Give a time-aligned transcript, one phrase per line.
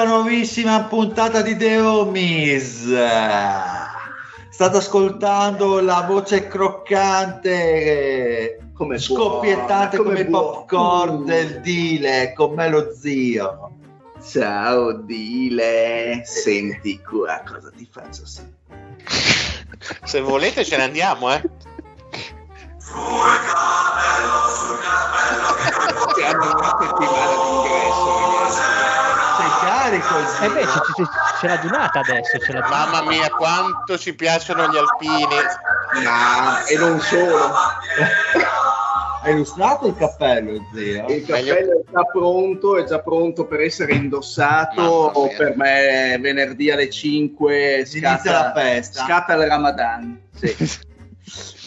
[0.00, 2.84] questa nuovissima puntata di The Homies.
[4.48, 7.58] State ascoltando la voce croccante,
[8.72, 11.34] Come scoppiettante buona, come, come popcorn buona.
[11.34, 13.72] del Dile, con me lo zio.
[14.26, 18.56] Ciao Dile, senti qua cosa ti faccio sentire.
[20.04, 21.42] Se volete ce ne andiamo, eh.
[26.14, 29.09] Siamo una settimana di ingresso, ragazzi.
[29.60, 30.44] Carico, zio?
[30.44, 32.66] Eh beh, c'è, c'è- c'è la dunata adesso, c'è la.
[32.68, 35.26] Mamma mia, quanto ci piacciono gli alpini.
[36.04, 37.52] Ma e non solo.
[39.22, 41.06] Hai illustrato il cappello, zio?
[41.08, 45.12] Il cappello è già pronto, è già pronto per essere indossato.
[45.14, 45.36] Mia.
[45.36, 49.04] Per me venerdì alle 5 Inizia scatta, la festa.
[49.04, 50.20] scatta il Ramadan.
[50.40, 50.80] Sì.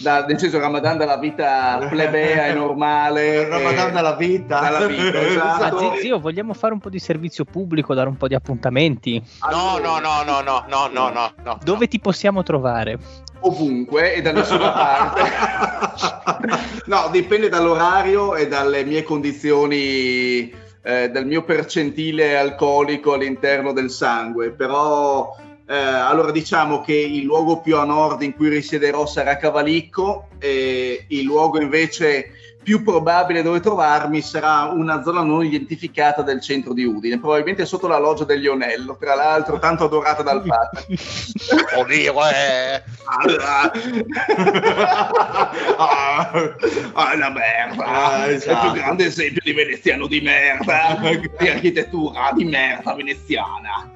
[0.03, 3.47] da, nel senso Ramadan dalla vita plebea e normale.
[3.49, 4.59] Ramadan eh, dalla vita.
[4.59, 5.63] Dalla vita esatto.
[5.63, 5.89] esatto.
[5.89, 9.19] Ma zio, vogliamo fare un po' di servizio pubblico, dare un po' di appuntamenti?
[9.49, 11.33] No, no, no, no, no, no, no, no.
[11.43, 11.87] no Dove no.
[11.87, 12.99] ti possiamo trovare?
[13.39, 15.21] Ovunque e da nessuna parte.
[16.85, 24.51] no, dipende dall'orario e dalle mie condizioni, eh, dal mio percentile alcolico all'interno del sangue,
[24.51, 25.35] però
[25.73, 31.06] eh, allora diciamo che il luogo più a nord in cui risiederò sarà Cavalicco e
[31.07, 36.85] il luogo invece più probabile dove trovarmi sarà una zona non identificata del centro di
[36.85, 40.85] Udine, probabilmente sotto la loggia del Lionello, tra l'altro tanto adorata dal padre.
[41.78, 42.84] Oddio, eh.
[45.75, 46.31] Ah, ah,
[46.94, 48.72] ah, la merda, Ah, è il esatto.
[48.72, 51.00] più grande esempio di veneziano di merda,
[51.38, 53.91] di architettura di merda veneziana.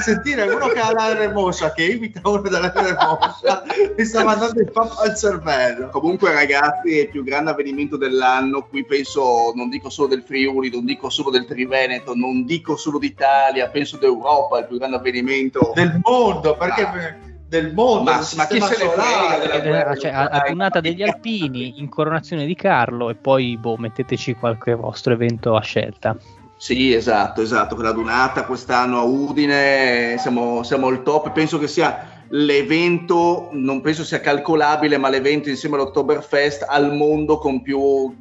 [0.00, 3.64] Sentire uno che ha la remossa che imita uno della remossa
[3.96, 5.88] mi sta mandando il papà al cervello.
[5.88, 10.70] Comunque ragazzi è il più grande avvenimento dell'anno, qui penso, non dico solo del Friuli,
[10.70, 15.72] non dico solo del Triveneto, non dico solo d'Italia, penso d'Europa, il più grande avvenimento.
[15.74, 17.16] Del mondo, perché Ah.
[17.48, 19.92] del mondo, Ma- ma chi se ne frega solare.
[19.92, 25.12] Eh, cioè, a, a degli Alpini, incoronazione di Carlo e poi boh, metteteci qualche vostro
[25.12, 26.16] evento a scelta.
[26.62, 32.22] Sì, esatto, esatto, quella dunata quest'anno a Udine, siamo, siamo al top, penso che sia
[32.28, 38.14] l'evento, non penso sia calcolabile, ma l'evento insieme all'Oktoberfest al mondo con più,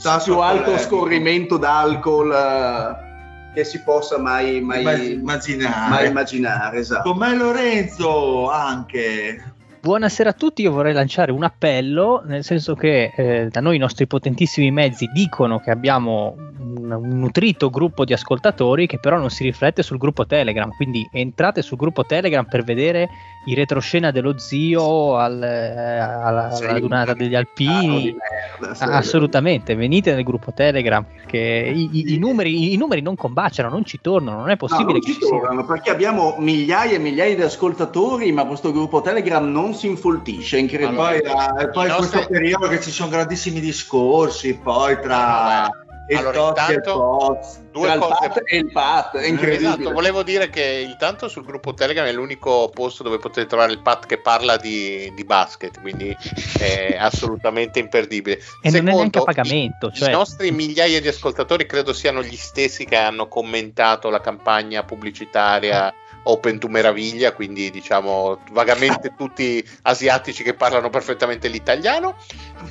[0.00, 0.88] Tasso più alto polemico.
[0.88, 5.90] scorrimento d'alcol eh, che si possa mai, mai, Immag- immaginare.
[5.90, 7.10] mai immaginare, esatto.
[7.10, 9.54] Con me Lorenzo anche.
[9.82, 13.80] Buonasera a tutti, io vorrei lanciare un appello, nel senso che eh, da noi i
[13.80, 19.28] nostri potentissimi mezzi dicono che abbiamo un, un nutrito gruppo di ascoltatori che però non
[19.28, 23.08] si riflette sul gruppo Telegram, quindi entrate sul gruppo Telegram per vedere
[23.46, 28.02] i retroscena dello zio al- eh, alla, alla donata degli Ah, Alpini.
[28.02, 28.16] di
[28.60, 28.78] merda.
[28.84, 31.38] Ah, Assolutamente, venite nel gruppo Telegram perché
[31.74, 34.92] i, i- i numeri, i numeri non combaciano, non ci tornano, non è No, possibile
[34.92, 39.00] non che ci ci tornano, perché abbiamo migliaia e migliaia di ascoltatori, ma questo gruppo
[39.00, 40.96] Telegram non si infoltisce, è incredibile.
[40.96, 41.16] poi,
[41.62, 45.66] e poi I in questo nostri- periodo che ci sono grandissimi discorsi, poi tra Allora,
[45.66, 45.80] Totti
[46.12, 47.38] e il intanto-.
[47.72, 48.14] Due Tra il cose.
[48.28, 49.68] Pat e il Pat, è incredibile.
[49.70, 53.80] Esatto, volevo dire che intanto sul gruppo Telegram è l'unico posto dove potete trovare il
[53.80, 56.14] pat che parla di, di basket, quindi
[56.58, 58.40] è assolutamente imperdibile.
[58.60, 62.22] E non è neanche a i- pagamento, I, cioè- nostri migliaia di ascoltatori credo siano
[62.22, 65.94] gli stessi che hanno commentato la campagna pubblicitaria
[66.24, 72.16] Open to Meraviglia, quindi diciamo vagamente tutti asiatici che parlano perfettamente l'italiano.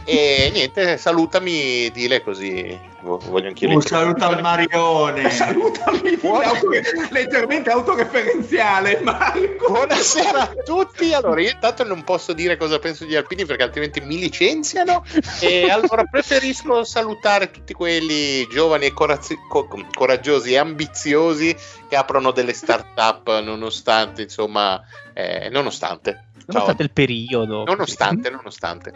[0.06, 5.30] E niente, salutami, dile così voglio anch'io Un saluto al Marione.
[5.30, 9.72] Salutami, autore- leggermente autoreferenziale, Marco.
[9.72, 11.14] Buonasera a tutti.
[11.14, 15.04] Allora, io intanto non posso dire cosa penso degli alpini perché altrimenti mi licenziano.
[15.40, 21.56] E allora preferisco salutare tutti quelli giovani e corazzi- co- coraggiosi e ambiziosi
[21.90, 24.82] che aprono delle start-up nonostante, insomma,
[25.14, 26.26] eh, nonostante.
[26.42, 26.46] Ciao.
[26.54, 27.64] Nonostante il periodo.
[27.64, 28.94] Nonostante, nonostante.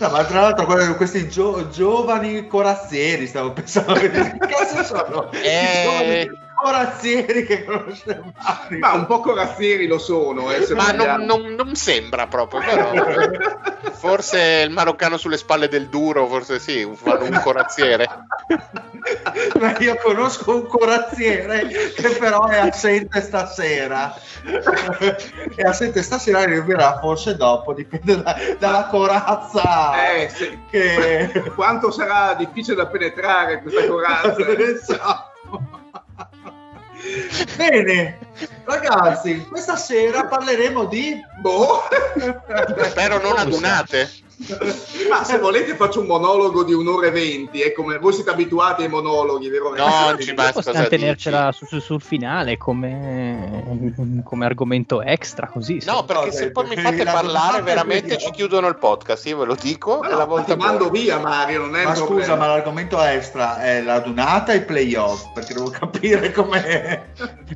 [0.00, 5.30] No, ma tra l'altro questi gio- giovani corazzieri, stavo pensando, che cazzo sono?
[5.32, 6.30] Eh.
[6.60, 8.78] Corazzieri che conosce Mario.
[8.78, 12.90] Ma un po' corazzieri lo sono, eh, Ma non, non- non sembra proprio, però
[13.94, 18.08] forse il maroccano sulle spalle del duro, forse sì, un, un corazziere.
[19.60, 24.14] Ma io conosco un corazziere che però è assente stasera.
[25.54, 30.12] è assente stasera arriverà forse dopo, dipende da- dalla corazza.
[30.12, 30.58] Eh, sì.
[30.70, 31.52] Che...
[31.54, 34.36] Quanto sarà difficile da penetrare questa corazza?
[34.58, 35.77] Esatto.
[37.56, 38.18] Bene,
[38.64, 41.20] ragazzi, questa sera parleremo di...
[41.40, 41.84] boh.
[42.90, 44.10] Spero non adunate.
[45.10, 48.82] Ma se volete faccio un monologo di un'ora e venti, è come voi siete abituati
[48.82, 49.74] ai monologhi, vero?
[49.74, 50.62] No, non ci basta.
[50.62, 53.64] Possiamo tenercela su- su- sul finale come,
[54.24, 55.82] come argomento extra, così.
[55.86, 59.44] No, perché se poi mi fate la parlare veramente ci chiudono il podcast, io ve
[59.46, 60.00] lo dico.
[60.02, 62.36] No, la volta ti mando via Mario, non è Ma scusa, problema.
[62.36, 67.02] ma l'argomento extra è la dunata e i playoff, perché devo capire com'è.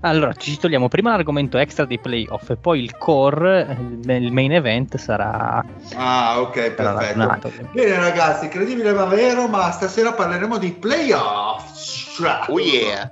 [0.01, 3.77] Allora, ci togliamo prima l'argomento extra dei playoff e poi il core,
[4.07, 5.65] eh, il main event sarà,
[5.95, 7.53] Ah, ok, perfetto.
[7.73, 12.21] Bene ragazzi, incredibile ma vero, ma stasera parleremo di playoff.
[12.49, 13.11] Oh yeah.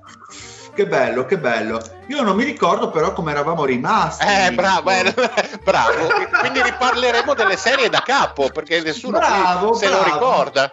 [0.72, 1.80] Che bello, che bello.
[2.06, 4.24] Io non mi ricordo però come eravamo rimasti.
[4.24, 5.12] Eh, bravo, eh,
[5.64, 6.06] bravo.
[6.40, 10.14] Quindi riparleremo delle serie da capo, perché nessuno Bravo, se lo bravo.
[10.14, 10.72] ricorda.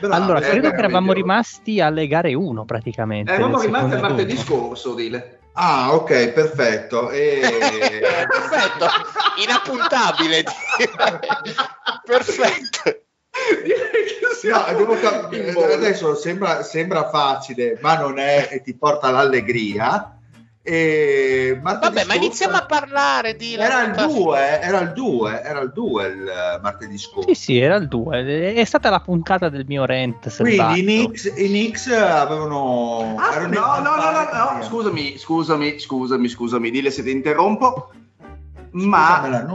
[0.00, 3.32] Bravo, allora, eh, credo che eravamo rimasti alle gare 1 praticamente.
[3.32, 5.38] Eravamo rimasti il secondo martedì scorso, dile.
[5.58, 7.10] Ah, ok, perfetto.
[7.10, 7.40] E...
[8.28, 8.86] Perfetto,
[9.42, 10.44] inappuntabile.
[12.04, 13.00] Perfetto.
[14.44, 15.32] No, cap-
[15.72, 20.15] adesso sembra, sembra facile, ma non è e ti porta all'allegria.
[20.68, 23.54] E martedì Vabbè, ma iniziamo a parlare di...
[23.54, 27.28] Era il 2, era il 2, era il 2 il eh, martedì scorso.
[27.28, 28.52] Sì, sì, era il 2.
[28.52, 30.34] È stata la puntata del mio rent.
[30.36, 33.14] Quindi i Knicks, i Knicks avevano...
[33.16, 37.92] Ah, no, no, no, no, no, scusami, scusami, scusami, scusami, dile se ti interrompo.
[38.72, 39.46] Ma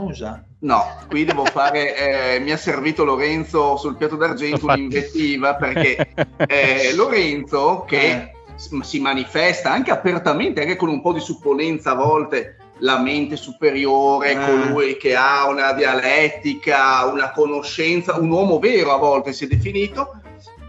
[0.60, 6.14] no, qui devo fare, eh, mi ha servito Lorenzo sul piatto d'argento un'invettiva perché
[6.48, 8.40] eh, Lorenzo che Eh.
[8.82, 14.32] Si manifesta anche apertamente, anche con un po' di supponenza a volte, la mente superiore,
[14.32, 14.38] Eh.
[14.44, 20.20] colui che ha una dialettica, una conoscenza, un uomo vero a volte si è definito,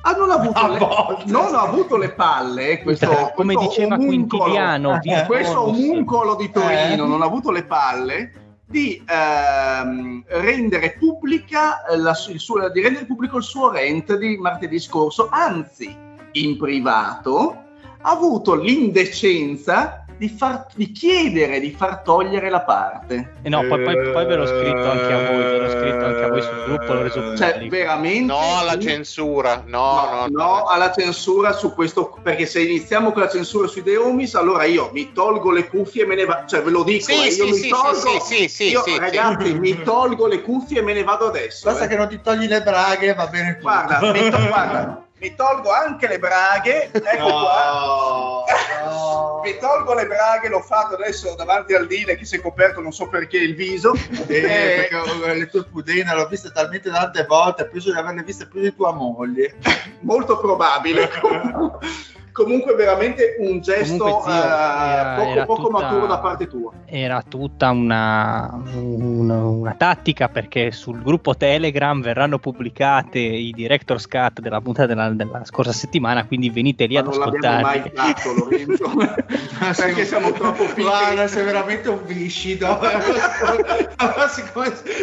[0.06, 4.44] ha non avuto, A le, non ha avuto le palle, questo, Come questo diceva omuncolo,
[4.44, 7.08] Quintiliano, Eh, questo omuncolo di Torino Eh.
[7.08, 8.34] non ha avuto le palle
[8.66, 14.38] di ehm, rendere pubblica eh, la il suo, di rendere pubblico il suo rent di
[14.38, 15.96] martedì scorso, anzi
[16.34, 17.63] in privato
[18.04, 23.34] ha avuto l'indecenza di, far, di chiedere di far togliere la parte.
[23.42, 26.24] Eh no, poi, poi- poi ve l'ho scritto anche a voi, ve l'ho scritto anche
[26.24, 27.76] a voi sul gruppo, l'ho reso Cioè, pubblico.
[27.76, 28.26] veramente...
[28.34, 29.80] No alla censura, no,
[30.12, 33.98] no, No, no, alla censura su questo, perché se iniziamo con la censura sui The
[33.98, 37.06] Homies, allora io mi tolgo le cuffie e me ne vado, cioè ve lo dico,
[37.06, 39.00] Sì, eh, sì, io mi sì, tolgo, sì, sì, sì, io, sì, sì.
[39.00, 41.68] ragazzi, mi tolgo le cuffie e me ne vado adesso.
[41.70, 41.88] Basta eh.
[41.88, 43.62] che non ti togli le braghe, va bene tutto.
[43.64, 48.44] Guarda, mi, to- guarda, mi tolgo anche le braghe, ecco qua.
[48.84, 49.42] No, no.
[49.42, 52.92] Mi tolgo le braghe, l'ho fatto adesso davanti al Dile che si è coperto non
[52.92, 53.94] so perché il viso.
[54.28, 58.60] Eh, perché le tue pudine l'ho viste talmente tante volte, penso di averle viste più
[58.60, 59.56] di tua moglie.
[60.02, 61.10] molto probabile.
[62.34, 66.48] Comunque veramente un gesto Comunque, zio, eh, era- poco, era poco tutta- maturo da parte
[66.48, 66.72] tua.
[66.86, 74.40] Era tutta una, una, una tattica perché sul gruppo Telegram verranno pubblicate i director's cut
[74.40, 78.34] della puntata della, della scorsa settimana, quindi venite lì Ma ad non l'abbiamo mai fatto,
[78.34, 78.92] Lorenzo.
[79.82, 80.84] perché siamo troppo piccoli.
[80.84, 82.80] Guarda, sei veramente un viscido.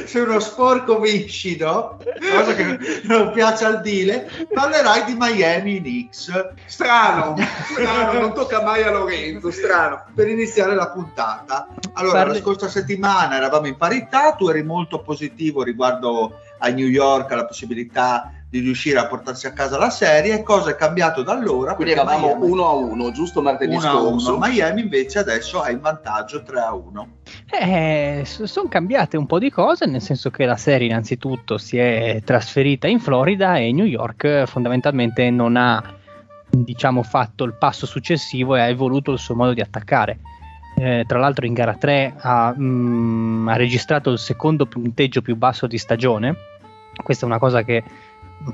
[0.07, 1.99] Sei uno sporco viscido,
[2.37, 6.33] cosa che non piace al Dile, parlerai di Miami Knicks
[6.67, 7.20] Strano,
[7.65, 10.05] strano, non tocca mai a Lorenzo, strano.
[10.15, 11.69] per iniziare la puntata.
[11.95, 16.87] Allora, Parli- la scorsa settimana eravamo in parità, tu eri molto positivo riguardo a New
[16.87, 20.43] York, alla possibilità di riuscire a portarsi a casa la serie.
[20.43, 21.75] Cosa è cambiato da allora?
[21.75, 24.37] Quindi eravamo 1 a 1, giusto martedì scorso.
[24.39, 27.09] Miami invece adesso ha il vantaggio 3 a 1.
[27.49, 32.21] Eh, sono cambiate un po' di cose, nel senso che la serie innanzitutto si è
[32.25, 35.99] trasferita in Florida e New York fondamentalmente non ha
[36.51, 40.19] diciamo fatto il passo successivo e ha evoluto il suo modo di attaccare.
[40.77, 45.37] Eh, tra l'altro in gara 3 ha, mh, mm, ha registrato il secondo punteggio più
[45.37, 46.35] basso di stagione.
[47.03, 47.83] Questa è una cosa che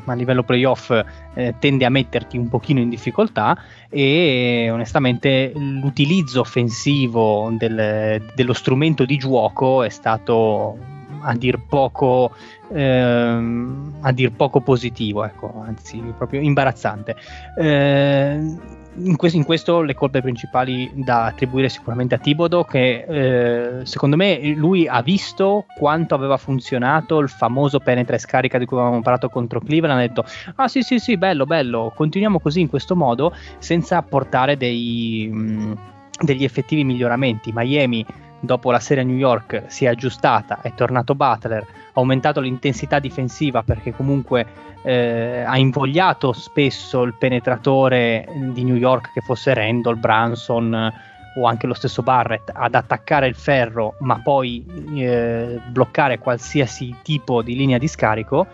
[0.07, 0.91] a livello playoff
[1.35, 3.57] eh, tende a metterti un pochino in difficoltà
[3.89, 12.33] e onestamente l'utilizzo offensivo del, dello strumento di gioco è stato a dir poco
[12.73, 17.17] ehm, a dir poco positivo ecco, anzi proprio imbarazzante.
[17.59, 23.85] Eh, in, questo, in, questo, le colpe principali da attribuire sicuramente a Tibodo che eh,
[23.85, 28.79] secondo me lui ha visto quanto aveva funzionato il famoso penetra e scarica di cui
[28.79, 30.25] avevamo parlato contro Cleveland ha detto
[30.57, 35.79] ah sì sì sì bello bello continuiamo così in questo modo senza portare dei, mh,
[36.21, 37.53] degli effettivi miglioramenti.
[37.55, 38.05] Miami
[38.47, 42.99] dopo la serie a New York si è aggiustata, è tornato Butler, ha aumentato l'intensità
[42.99, 44.47] difensiva perché comunque
[44.83, 50.93] eh, ha invogliato spesso il penetratore di New York che fosse Randall, Branson eh,
[51.39, 57.43] o anche lo stesso Barrett ad attaccare il ferro ma poi eh, bloccare qualsiasi tipo
[57.43, 58.47] di linea di scarico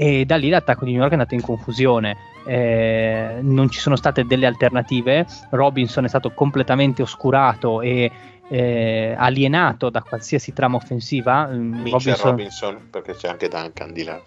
[0.00, 2.16] e da lì l'attacco di New York è andato in confusione.
[2.46, 5.26] Eh, non ci sono state delle alternative.
[5.50, 8.10] Robinson è stato completamente oscurato e
[8.50, 11.46] eh, alienato da qualsiasi trama offensiva.
[11.46, 12.30] Mm, Mitchell Robinson...
[12.30, 14.20] Robinson, perché c'è anche Duncan di là.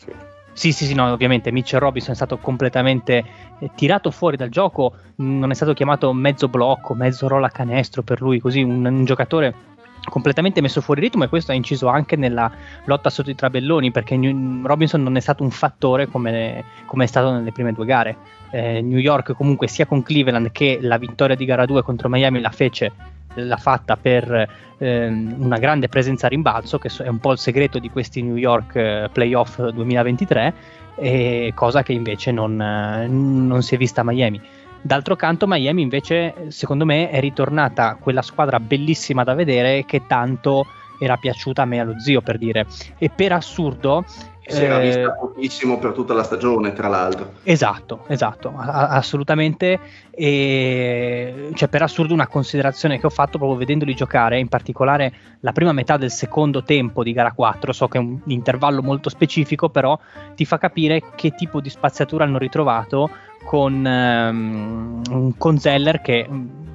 [0.53, 3.23] Sì, sì, sì, no, ovviamente Mitchell Robinson è stato completamente
[3.59, 8.21] eh, tirato fuori dal gioco, non è stato chiamato mezzo blocco, mezzo rolla canestro per
[8.21, 9.72] lui, così un, un giocatore
[10.09, 12.51] completamente messo fuori ritmo e questo ha inciso anche nella
[12.85, 17.07] lotta sotto i trabelloni perché New, Robinson non è stato un fattore come, come è
[17.07, 18.17] stato nelle prime due gare.
[18.51, 22.39] Eh, New York comunque sia con Cleveland che la vittoria di gara 2 contro Miami
[22.39, 22.91] la fece
[23.35, 27.79] l'ha fatta per ehm, una grande presenza a rimbalzo, che è un po' il segreto
[27.79, 30.53] di questi New York eh, Playoff 2023,
[30.95, 34.39] e cosa che invece non, non si è vista a Miami.
[34.85, 40.65] D'altro canto, Miami invece, secondo me, è ritornata quella squadra bellissima da vedere che tanto
[40.99, 42.65] era piaciuta a me e allo zio, per dire.
[42.97, 44.03] E per assurdo,
[44.45, 47.33] si era eh, vista pochissimo per tutta la stagione, tra l'altro.
[47.43, 49.79] Esatto, esatto, a- assolutamente.
[50.11, 55.53] E cioè, per assurdo, una considerazione che ho fatto proprio vedendoli giocare, in particolare la
[55.53, 57.71] prima metà del secondo tempo di gara 4.
[57.71, 59.97] So che è un intervallo molto specifico, però
[60.35, 63.09] ti fa capire che tipo di spaziatura hanno ritrovato
[63.45, 65.01] con um,
[65.37, 66.27] un Zeller che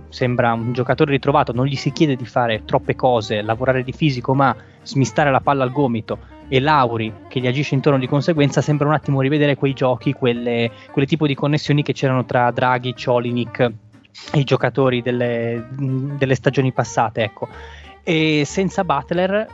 [0.08, 4.34] sembra un giocatore ritrovato, non gli si chiede di fare troppe cose, lavorare di fisico,
[4.34, 8.88] ma smistare la palla al gomito e Lauri che gli agisce intorno di conseguenza, sembra
[8.88, 13.60] un attimo rivedere quei giochi, quelle, quelle tipo di connessioni che c'erano tra Draghi, Colinik
[13.60, 17.22] e i giocatori delle, delle stagioni passate.
[17.22, 17.48] Ecco.
[18.02, 19.46] E senza Butler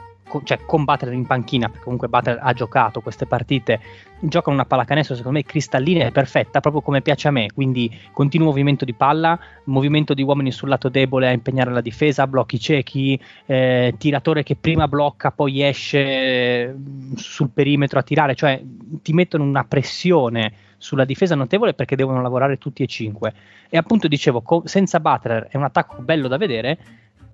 [0.45, 3.81] cioè con Butler in panchina, perché comunque Butler ha giocato queste partite,
[4.21, 8.49] giocano una pallacanestro secondo me cristallina e perfetta, proprio come piace a me, quindi continuo
[8.49, 13.21] movimento di palla, movimento di uomini sul lato debole a impegnare la difesa, blocchi ciechi,
[13.47, 18.61] eh, tiratore che prima blocca, poi esce mm, sul perimetro a tirare, cioè
[19.03, 20.53] ti mettono una pressione
[20.85, 23.33] sulla difesa notevole perché devono lavorare tutti e cinque.
[23.71, 26.79] E appunto dicevo, co- senza Butler è un attacco bello da vedere,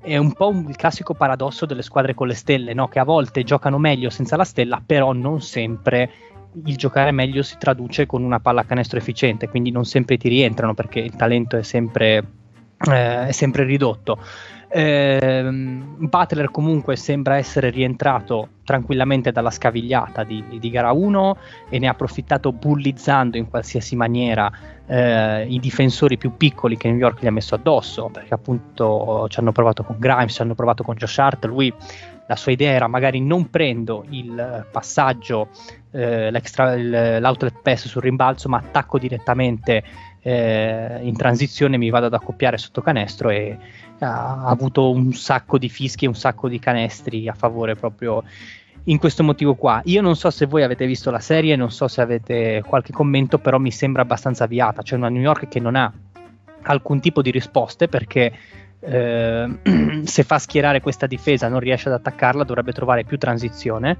[0.00, 2.88] è un po' il classico paradosso delle squadre con le stelle, no?
[2.88, 6.11] che a volte giocano meglio senza la stella, però non sempre
[6.64, 11.00] il giocare meglio si traduce con una pallacanestro efficiente, quindi non sempre ti rientrano perché
[11.00, 12.25] il talento è sempre,
[12.90, 14.19] eh, è sempre ridotto.
[14.73, 21.37] Eh, Butler comunque sembra essere rientrato tranquillamente dalla scavigliata di, di, gara 1
[21.69, 24.49] e ne ha approfittato bullizzando in qualsiasi maniera
[24.87, 29.41] eh, i difensori più piccoli che New York gli ha messo addosso perché appunto ci
[29.41, 31.75] hanno provato con Grimes, ci hanno provato con Josh Hart lui
[32.29, 35.49] la sua idea era magari non prendo il passaggio
[35.91, 39.83] eh, l'outlet pass sul rimbalzo ma attacco direttamente
[40.23, 43.59] eh, in transizione mi vado ad accoppiare sotto canestro e
[44.00, 48.23] ha avuto un sacco di fischi e un sacco di canestri a favore proprio
[48.85, 49.80] in questo motivo qua.
[49.85, 53.38] Io non so se voi avete visto la serie, non so se avete qualche commento,
[53.38, 54.83] però mi sembra abbastanza avviata.
[54.83, 55.92] C'è una New York che non ha
[56.62, 58.33] alcun tipo di risposte perché
[58.80, 59.59] eh,
[60.04, 63.99] se fa schierare questa difesa non riesce ad attaccarla, dovrebbe trovare più transizione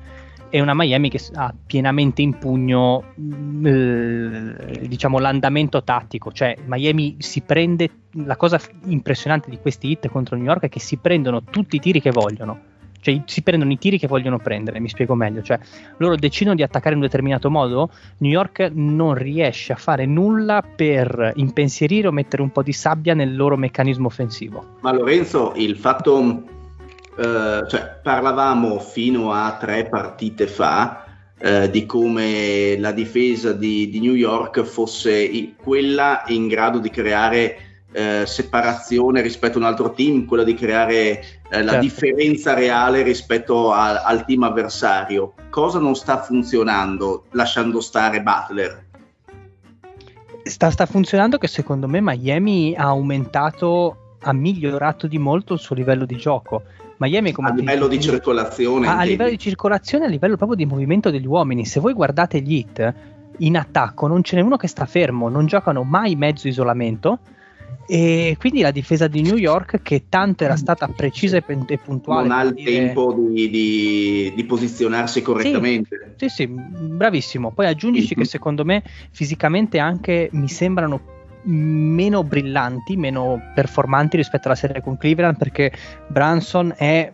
[0.51, 6.33] e una Miami che ha pienamente in pugno mm, eh, diciamo l'andamento tattico.
[6.33, 7.89] Cioè Miami si prende
[8.25, 11.81] la cosa impressionante di questi hit contro New York è che si prendono tutti i
[11.81, 12.69] tiri che vogliono.
[13.01, 15.59] Cioè si prendono i tiri che vogliono prendere, mi spiego meglio, cioè
[15.97, 17.89] loro decidono di attaccare in un determinato modo,
[18.19, 23.15] New York non riesce a fare nulla per impensierire o mettere un po' di sabbia
[23.15, 24.77] nel loro meccanismo offensivo.
[24.81, 26.43] Ma Lorenzo, il fatto,
[27.21, 31.05] eh, cioè parlavamo fino a tre partite fa
[31.39, 37.57] eh, di come la difesa di, di New York fosse quella in grado di creare
[37.93, 41.81] eh, separazione rispetto a un altro team, quella di creare eh, la certo.
[41.81, 45.35] differenza reale rispetto a, al team avversario.
[45.51, 48.85] Cosa non sta funzionando lasciando stare Butler?
[50.45, 55.75] Sta, sta funzionando che secondo me Miami ha aumentato, ha migliorato di molto il suo
[55.75, 56.63] livello di gioco.
[57.01, 58.87] Miami come a livello di circolazione.
[58.87, 61.65] A, a livello di circolazione, a livello proprio di movimento degli uomini.
[61.65, 62.95] Se voi guardate gli hit
[63.39, 67.21] in attacco, non ce n'è uno che sta fermo, non giocano mai mezzo isolamento
[67.87, 72.37] e quindi la difesa di New York, che tanto era stata precisa e puntuale, non
[72.37, 72.71] ha il dire...
[72.71, 76.15] tempo di, di, di, posizionarsi correttamente.
[76.17, 77.51] Sì, sì, sì bravissimo.
[77.51, 78.23] Poi aggiungici mm-hmm.
[78.23, 81.01] che secondo me fisicamente anche mi sembrano
[81.45, 85.73] meno brillanti, meno performanti rispetto alla serie con Cleveland perché
[86.07, 87.11] Branson è,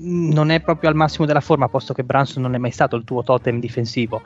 [0.00, 3.04] non è proprio al massimo della forma, posto che Branson non è mai stato il
[3.04, 4.22] tuo totem difensivo.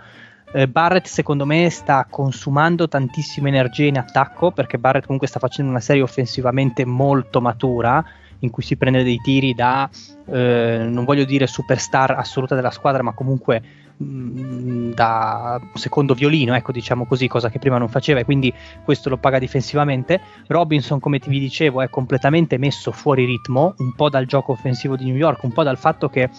[0.54, 5.70] Eh, Barrett secondo me sta consumando tantissima energia in attacco perché Barrett comunque sta facendo
[5.70, 8.04] una serie offensivamente molto matura
[8.40, 9.88] in cui si prende dei tiri da,
[10.26, 13.62] eh, non voglio dire superstar assoluta della squadra, ma comunque
[14.94, 18.52] da secondo violino, ecco diciamo così, cosa che prima non faceva e quindi
[18.84, 20.20] questo lo paga difensivamente.
[20.48, 24.96] Robinson, come ti vi dicevo, è completamente messo fuori ritmo, un po' dal gioco offensivo
[24.96, 26.30] di New York, un po' dal fatto che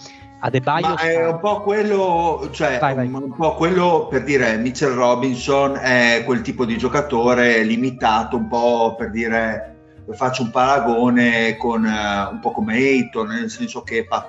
[0.44, 3.06] Adebayo Ma è un po' quello, cioè vai, vai.
[3.06, 8.94] un po' quello per dire Mitchell Robinson è quel tipo di giocatore limitato, un po'
[8.94, 9.74] per dire
[10.12, 14.28] faccio un paragone con uh, un po' come Ayton, nel senso che fa,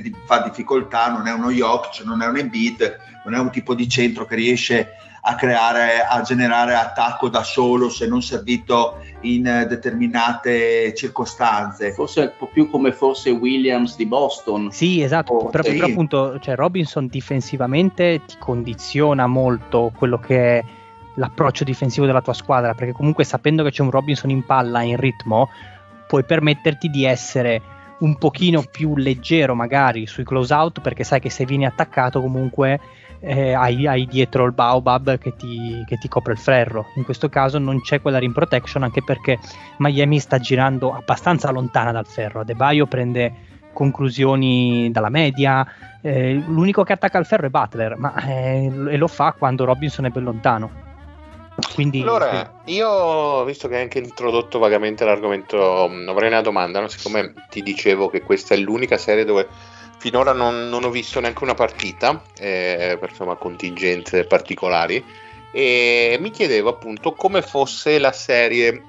[0.00, 3.74] di, fa difficoltà, non è uno Jokic, non è un Embiid, non è un tipo
[3.74, 9.42] di centro che riesce a creare, a generare attacco da solo se non servito in
[9.68, 11.92] determinate circostanze.
[11.92, 14.70] Forse un po' più come forse Williams di Boston.
[14.70, 15.74] Sì, esatto, oh, però, sì.
[15.74, 20.64] però, appunto cioè Robinson difensivamente ti condiziona molto quello che è
[21.14, 24.96] l'approccio difensivo della tua squadra, perché comunque sapendo che c'è un Robinson in palla in
[24.96, 25.50] ritmo,
[26.08, 27.60] puoi permetterti di essere
[28.00, 32.80] un pochino più leggero magari sui close out perché sai che se vieni attaccato comunque
[33.20, 36.86] eh, hai, hai, dietro il baobab che ti, che ti, copre il ferro.
[36.94, 39.38] In questo caso non c'è quella rim protection anche perché
[39.78, 42.40] Miami sta girando abbastanza lontana dal ferro.
[42.40, 43.32] Adebayo prende
[43.72, 45.66] conclusioni dalla media.
[46.00, 50.06] Eh, l'unico che attacca il ferro è Butler, ma eh, e lo fa quando Robinson
[50.06, 50.88] è ben lontano.
[51.74, 52.74] Quindi, allora, sì.
[52.74, 56.88] io visto che hai anche introdotto vagamente l'argomento, mm, avrei una domanda, no?
[56.88, 59.46] siccome ti dicevo che questa è l'unica serie dove
[59.98, 65.04] finora non, non ho visto neanche una partita, eh, per insomma contingenze particolari,
[65.52, 68.82] e mi chiedevo appunto come fosse la serie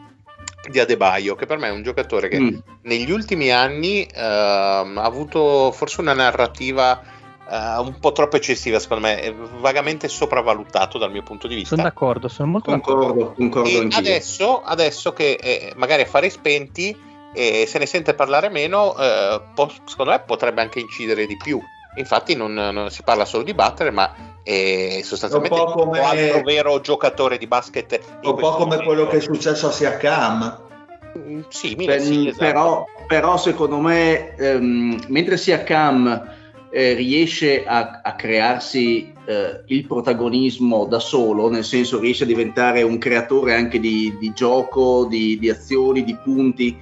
[0.69, 2.57] di Adebayo, che per me è un giocatore che mm.
[2.83, 7.10] negli ultimi anni eh, ha avuto forse una narrativa
[7.51, 11.75] Uh, un po' troppo eccessiva, secondo me, è vagamente sopravvalutato dal mio punto di vista.
[11.75, 13.33] Sono d'accordo, sono molto concordo, d'accordo.
[13.33, 16.97] Concordo adesso, adesso, che eh, magari affari spenti
[17.33, 21.61] e se ne sente parlare meno, eh, po- secondo me potrebbe anche incidere di più.
[21.95, 26.05] Infatti non, non si parla solo di battere, ma è sostanzialmente un po' come un
[26.05, 27.99] altro vero giocatore di basket.
[28.21, 28.85] Un po' come momento.
[28.85, 30.69] quello che è successo a Siakam.
[31.17, 32.45] Mm, simile, per, sì, esatto.
[32.45, 36.39] però, però, secondo me, ehm, mentre Siakam
[36.71, 42.81] eh, riesce a, a crearsi eh, il protagonismo da solo, nel senso riesce a diventare
[42.81, 46.77] un creatore anche di, di gioco, di, di, azioni, di punti.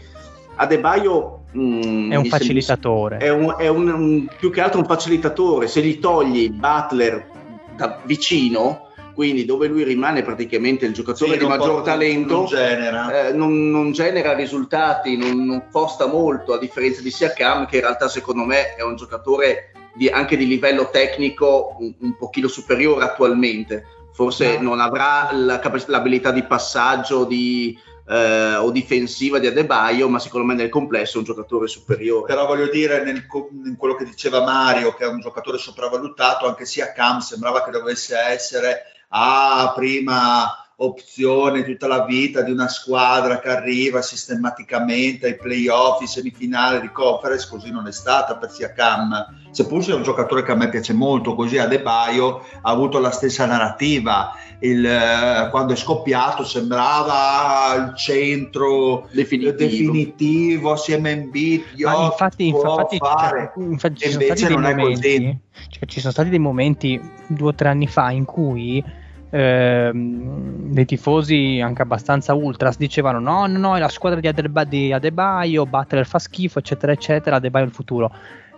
[0.55, 3.17] Adebayo mm, è un facilitatore.
[3.17, 5.67] È, un, è un, un, più che altro un facilitatore.
[5.67, 7.27] Se gli togli Butler
[7.75, 13.27] da vicino, quindi dove lui rimane praticamente il giocatore sì, di maggior talento, non genera.
[13.27, 17.81] Eh, non, non genera risultati, non, non, costa molto, a differenza di Siakam, che in
[17.81, 23.03] realtà secondo me è un giocatore di, anche di livello tecnico un, un pochino superiore
[23.03, 23.83] attualmente.
[24.13, 24.69] Forse no.
[24.69, 30.53] non avrà la, l'abilità di passaggio di, eh, o difensiva di Adebayo, ma secondo me
[30.53, 32.27] nel complesso è un giocatore superiore.
[32.27, 33.25] Però voglio dire, nel,
[33.65, 37.71] in quello che diceva Mario, che è un giocatore sopravvalutato, anche sia Cam sembrava che
[37.71, 45.35] dovesse essere ah, prima opzione tutta la vita di una squadra che arriva sistematicamente ai
[45.35, 49.37] playoff, in semifinale di conference, così non è stata per Siakam.
[49.51, 53.45] Seppur sia un giocatore che a me piace molto, così Adebayo ha avuto la stessa
[53.45, 54.33] narrativa.
[54.59, 59.57] Il, eh, quando è scoppiato sembrava il centro Definitivo.
[59.57, 61.63] definitivo assieme a Embiid.
[61.75, 63.51] Infatti, infatti, fare.
[63.55, 65.37] cioè, infatti invece non è momenti, così.
[65.69, 68.83] cioè, ci sono stati dei momenti due o tre anni fa in cui
[69.29, 74.63] ehm, dei tifosi anche abbastanza ultras dicevano no, no, no, è la squadra di, Adeba-
[74.63, 78.11] di Adebayo, Butler fa schifo, eccetera, eccetera, Adebayo è il futuro.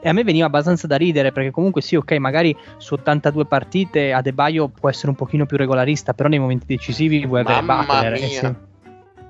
[0.04, 4.14] E a me veniva abbastanza da ridere perché comunque sì, ok, magari su 82 partite
[4.14, 8.14] Adebayo può essere un pochino più regolarista, però nei momenti decisivi vuoi avere Mamma Butler.
[8.14, 8.30] eh, mia.
[8.30, 8.70] sì.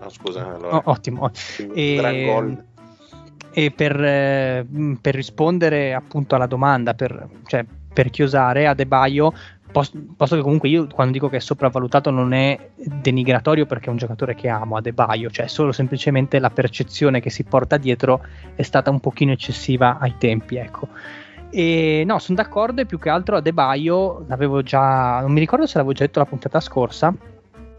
[0.02, 0.78] No, scusa, allora.
[0.78, 1.30] Oh, ottimo.
[1.58, 2.64] Gran gol.
[3.54, 4.66] E per, eh,
[5.02, 9.34] per rispondere appunto alla domanda, per, cioè, per chiosare Adebayo,
[9.72, 13.90] pos- posto che comunque io quando dico che è sopravvalutato non è denigratorio perché è
[13.90, 18.62] un giocatore che amo Adebayo, cioè solo semplicemente la percezione che si porta dietro è
[18.62, 20.88] stata un pochino eccessiva ai tempi, ecco.
[21.50, 25.78] E no, sono d'accordo e più che altro Adebayo, l'avevo già, non mi ricordo se
[25.78, 27.14] l'avevo già detto la puntata scorsa,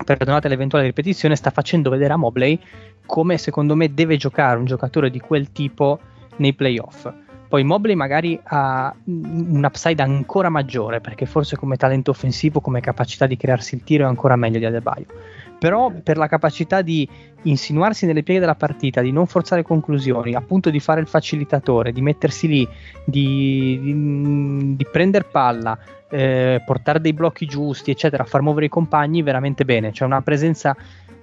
[0.05, 2.59] perdonate l'eventuale ripetizione, sta facendo vedere a Mobley
[3.07, 5.99] come secondo me deve giocare un giocatore di quel tipo
[6.37, 7.11] nei playoff.
[7.53, 13.27] Poi Mobley magari ha un upside ancora maggiore perché forse come talento offensivo, come capacità
[13.27, 15.05] di crearsi il tiro è ancora meglio di Adebayo.
[15.59, 17.07] Però per la capacità di
[17.43, 22.01] insinuarsi nelle pieghe della partita, di non forzare conclusioni, appunto di fare il facilitatore, di
[22.01, 22.67] mettersi lì,
[23.05, 29.21] di, di, di prendere palla, eh, portare dei blocchi giusti, eccetera, far muovere i compagni
[29.21, 29.91] veramente bene.
[29.91, 30.75] C'è una presenza,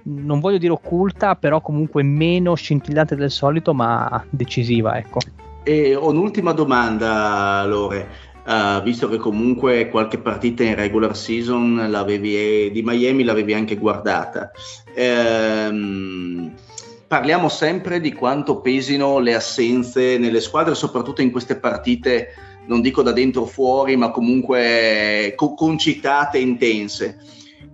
[0.02, 5.18] non voglio dire occulta, però comunque meno scintillante del solito, ma decisiva, ecco.
[5.62, 8.28] E ho un'ultima domanda, Lore.
[8.42, 14.50] Uh, visto che comunque qualche partita in regular season l'avevi, di Miami l'avevi anche guardata,
[14.94, 16.52] ehm,
[17.06, 22.28] parliamo sempre di quanto pesino le assenze nelle squadre, soprattutto in queste partite,
[22.66, 27.18] non dico da dentro o fuori, ma comunque co- concitate e intense.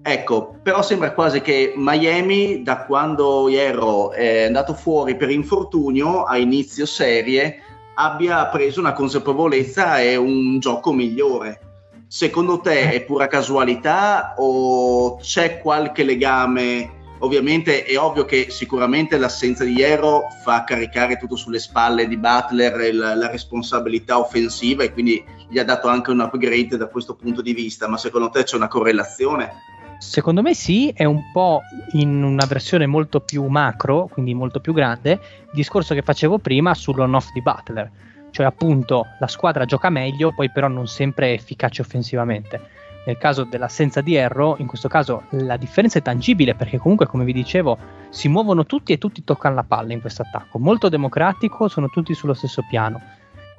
[0.03, 6.37] Ecco, però sembra quasi che Miami, da quando Hierro è andato fuori per infortunio a
[6.37, 7.61] inizio serie,
[7.99, 11.61] abbia preso una consapevolezza e un gioco migliore.
[12.09, 16.95] Secondo te è pura casualità o c'è qualche legame?
[17.21, 22.95] Ovviamente è ovvio che sicuramente l'assenza di Hierro fa caricare tutto sulle spalle di Butler
[22.95, 27.41] la, la responsabilità offensiva e quindi gli ha dato anche un upgrade da questo punto
[27.41, 29.53] di vista, ma secondo te c'è una correlazione?
[29.99, 34.73] Secondo me sì, è un po' in una versione molto più macro, quindi molto più
[34.73, 37.91] grande, il discorso che facevo prima sull'on-off di Butler.
[38.31, 42.61] Cioè appunto la squadra gioca meglio, poi però non sempre è efficace offensivamente.
[43.07, 47.25] Nel caso dell'assenza di Erro, in questo caso la differenza è tangibile perché comunque, come
[47.25, 47.79] vi dicevo,
[48.11, 50.59] si muovono tutti e tutti toccano la palla in questo attacco.
[50.59, 53.01] Molto democratico, sono tutti sullo stesso piano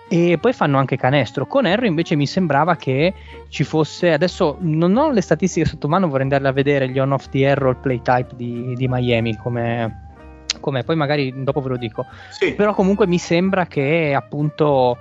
[0.07, 1.45] e poi fanno anche canestro.
[1.45, 3.13] Con Erro invece mi sembrava che
[3.49, 7.27] ci fosse, adesso non ho le statistiche sotto mano, vorrei andarle a vedere gli on-off
[7.29, 10.05] di Erro, il play type di, di Miami, come
[10.59, 12.05] com'è, poi magari dopo ve lo dico.
[12.31, 12.53] Sì.
[12.53, 14.97] Però comunque mi sembra che appunto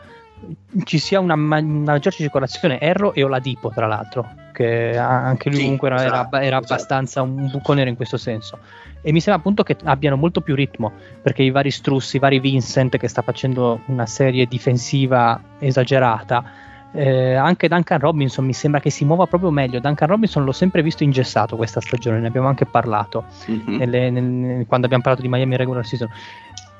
[0.84, 5.58] ci sia una, ma- una maggiore circolazione Erro e Oladipo tra l'altro che anche lui
[5.58, 6.72] Sì, comunque era, esatto, era esatto.
[6.72, 8.58] abbastanza un buco nero in questo senso
[9.02, 12.38] e mi sembra appunto che abbiano molto più ritmo perché i vari Strussi, i vari
[12.40, 16.44] Vincent che sta facendo una serie difensiva esagerata
[16.92, 20.82] eh, anche Duncan Robinson mi sembra che si muova proprio meglio Duncan Robinson l'ho sempre
[20.82, 23.76] visto ingessato questa stagione ne abbiamo anche parlato Mhm.
[23.76, 26.08] nelle- nel- quando abbiamo parlato di Miami regular season.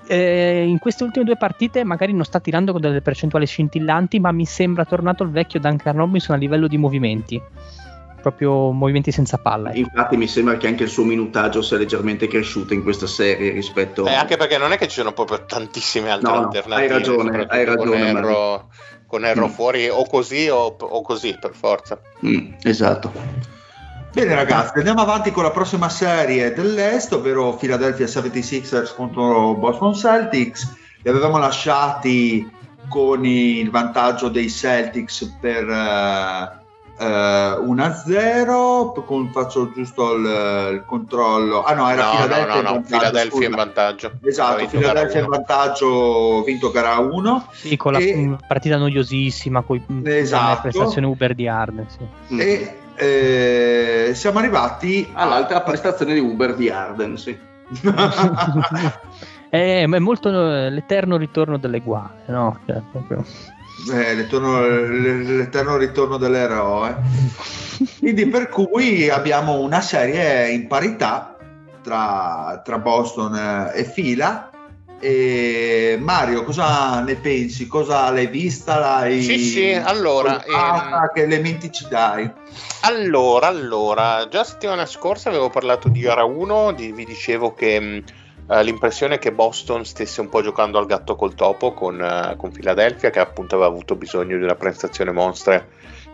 [0.08, 4.30] Eh, in queste ultime due partite magari non sta tirando con delle percentuali scintillanti, ma
[4.32, 7.40] mi sembra tornato il vecchio Duncan Robinson a livello di movimenti,
[8.22, 9.70] proprio movimenti senza palla.
[9.70, 9.78] ecco.
[9.78, 14.06] Infatti mi sembra che anche il suo minutaggio sia leggermente cresciuto in questa serie rispetto
[14.06, 16.82] Eh, anche perché non è che ci sono proprio tantissime altre No, alternative.
[16.82, 18.68] hai ragione, hai ragione, Con Erro,
[19.06, 19.50] con Erro Mm.
[19.50, 22.00] fuori o così o, o così per forza.
[22.24, 23.12] Mm, esatto.
[24.16, 30.74] Bene ragazzi, andiamo avanti con la prossima serie dell'Est, ovvero Philadelphia 76ers contro Boston Celtics.
[31.02, 32.50] Li avevamo lasciati
[32.88, 36.50] con il vantaggio dei Celtics per eh,
[36.98, 37.04] eh,
[37.60, 40.24] 1-0, con, faccio giusto il,
[40.72, 41.62] il controllo.
[41.64, 44.12] Ah no, era no, Philadelphia no, in no, no, vantaggio, Philadelphia in vantaggio.
[44.22, 47.48] Esatto, Philadelphia in vantaggio, vinto gara 1.
[47.52, 50.48] Sì, con la E- una partita noiosissima, con Esatto.
[50.48, 51.86] la prestazione Uber di Arden.
[51.90, 52.34] Sì.
[52.34, 52.40] Mm.
[52.40, 57.38] E eh, siamo arrivati All'altra prestazione di Uber di Arden, sì.
[59.48, 62.60] è, è molto eh, l'eterno ritorno delle guane, no?
[62.66, 63.24] Cioè, proprio-
[63.92, 66.96] eh, l'eterno ritorno dell'eroe.
[67.98, 71.36] Quindi per cui abbiamo una serie in parità
[71.82, 74.50] tra, tra Boston e Fila.
[74.98, 77.66] E Mario, cosa ne pensi?
[77.66, 78.78] Cosa l'hai vista?
[78.78, 81.12] L'hai sì, sì, allora, ehm...
[81.12, 82.30] che elementi ci dai?
[82.82, 88.04] Allora, allora, già settimana scorsa avevo parlato di gara 1, di, vi dicevo che mh,
[88.46, 92.36] uh, l'impressione è che Boston stesse un po' giocando al gatto col topo con, uh,
[92.36, 95.64] con Philadelphia, che appunto aveva avuto bisogno di una prestazione mostra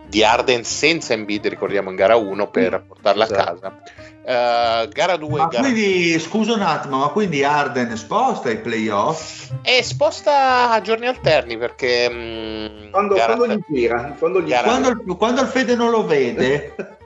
[0.05, 3.41] di Arden senza Embiid, ricordiamo in gara 1, per mm, portarla esatto.
[3.41, 3.81] a casa.
[4.23, 5.63] Uh, gara 2 ma gara...
[5.63, 9.49] quindi scusa un attimo ma quindi Arden sposta ai playoff?
[9.61, 14.89] è sposta a giorni alterni perché mh, mm, quando, quando gli tira quando, gli quando,
[14.91, 16.73] il, quando il Fede non lo vede?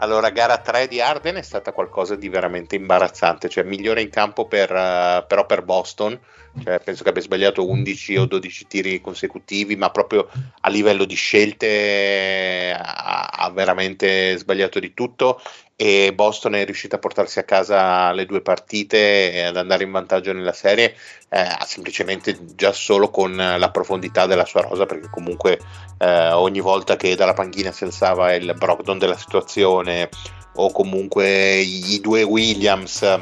[0.00, 4.46] Allora, gara 3 di Arden è stata qualcosa di veramente imbarazzante, cioè migliore in campo
[4.46, 6.16] per, uh, però per Boston,
[6.62, 10.28] cioè, penso che abbia sbagliato 11 o 12 tiri consecutivi, ma proprio
[10.60, 15.40] a livello di scelte ha, ha veramente sbagliato di tutto
[15.80, 19.92] e Boston è riuscita a portarsi a casa le due partite e ad andare in
[19.92, 20.96] vantaggio nella serie
[21.28, 25.60] eh, semplicemente già solo con la profondità della sua rosa perché comunque
[25.98, 30.08] eh, ogni volta che dalla panchina si alzava il Brogdon della situazione
[30.56, 33.20] o comunque i, due Williams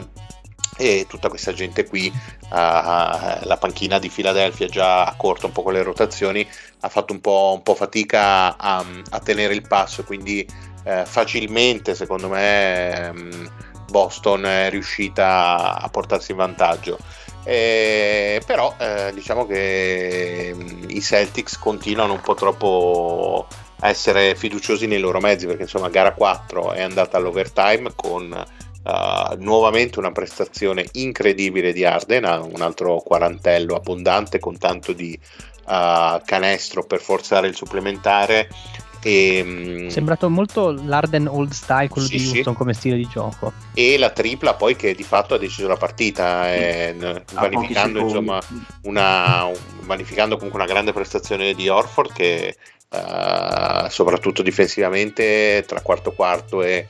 [0.79, 5.63] e tutta questa gente qui uh, la panchina di Philadelphia già a corto un po'
[5.63, 6.47] con le rotazioni
[6.81, 10.47] ha fatto un po', un po fatica a, a, tenere il passo quindi
[10.87, 13.51] eh, facilmente secondo me um,
[13.91, 16.97] Boston è riuscita a portarsi in vantaggio.
[17.45, 23.47] Eh, però eh, diciamo che um, i Celtics continuano un po' troppo
[23.81, 28.55] a essere fiduciosi nei loro mezzi perché insomma gara 4 è andata all'overtime con
[28.87, 35.19] Uh, nuovamente una prestazione incredibile di Arden, un altro quarantello abbondante con tanto di
[35.67, 38.49] uh, canestro per forzare il supplementare
[39.07, 42.59] e, mm, Sembrato molto l'Arden old style, quello sì, di Houston sì.
[42.59, 43.53] come stile di gioco.
[43.73, 48.41] E la tripla poi che di fatto ha deciso la partita, eh, vanificando, insomma,
[48.83, 49.49] una,
[49.83, 52.57] vanificando comunque una grande prestazione di Orford che
[52.89, 56.89] uh, soprattutto difensivamente tra quarto quarto e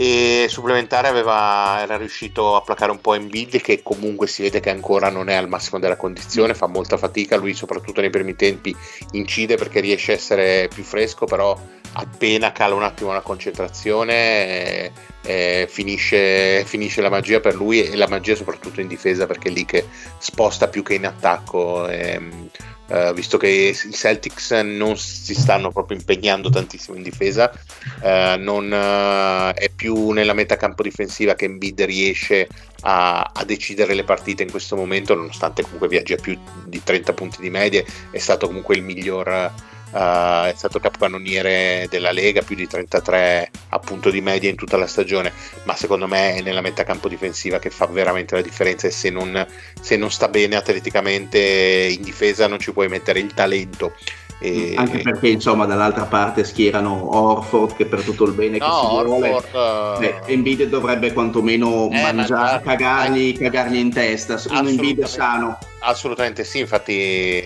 [0.00, 4.70] e supplementare aveva, era riuscito a placare un po' Embiid che comunque si vede che
[4.70, 8.72] ancora non è al massimo della condizione, fa molta fatica, lui soprattutto nei primi tempi
[9.12, 11.58] incide perché riesce a essere più fresco, però
[11.94, 14.92] appena cala un attimo la concentrazione
[15.28, 19.48] eh, eh, finisce, finisce, la magia per lui e la magia soprattutto in difesa perché
[19.48, 19.86] è lì che
[20.18, 21.86] sposta più che in attacco.
[21.88, 22.46] Eh,
[22.88, 27.52] Uh, visto che i Celtics non si stanno proprio impegnando tantissimo in difesa,
[28.00, 32.48] uh, non, uh, è più nella metacampo difensiva che Embiid riesce
[32.80, 37.12] a, a, decidere le partite in questo momento, nonostante comunque viaggi a più di 30
[37.12, 39.52] punti di media, è stato comunque il miglior
[39.90, 44.86] Uh, è stato capocannoniere della Lega, più di 33 appunto di media in tutta la
[44.86, 45.32] stagione,
[45.64, 49.08] ma secondo me è nella metà campo difensiva che fa veramente la differenza e se
[49.08, 49.46] non,
[49.80, 53.94] se non sta bene atleticamente in difesa non ci puoi mettere il talento.
[54.40, 54.74] E...
[54.76, 58.94] Anche perché insomma dall'altra parte schierano Orford che per tutto il bene no, che si
[58.94, 65.58] Orford, vuole eh, Embiid dovrebbe quantomeno eh, mangiare, cagargli, cagargli in testa un Embiid sano
[65.80, 67.42] assolutamente sì infatti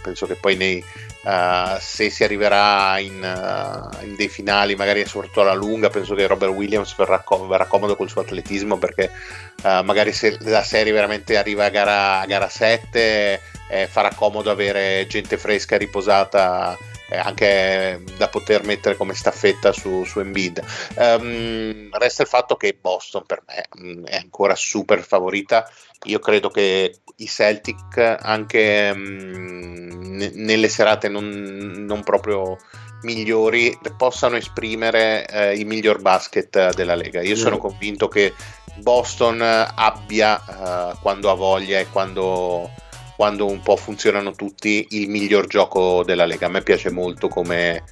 [0.00, 0.84] penso che poi nei,
[1.26, 6.24] Uh, se si arriverà in, uh, in, dei finali, magari soprattutto alla lunga, penso che
[6.24, 9.10] Robert Williams verrà, com- verrà comodo col suo atletismo perché
[9.64, 14.50] uh, magari se la serie veramente arriva a gara, a gara 7 eh, farà comodo
[14.50, 16.78] avere gente fresca, riposata.
[17.08, 20.60] Eh, anche da poter mettere come staffetta su, su Embiid.
[20.96, 25.70] Um, resta il fatto che Boston per me um, è ancora super favorita.
[26.04, 29.86] Io credo che i Celtic anche um,
[30.34, 32.58] nelle serate non, non, proprio
[33.02, 37.22] migliori possano esprimere eh, il miglior basket della Lega.
[37.22, 38.34] Io sono convinto che
[38.78, 42.70] Boston abbia uh, quando ha voglia e quando,
[43.16, 46.46] quando, un po' funzionano tutti il miglior gioco della Lega.
[46.46, 47.84] A me piace molto come,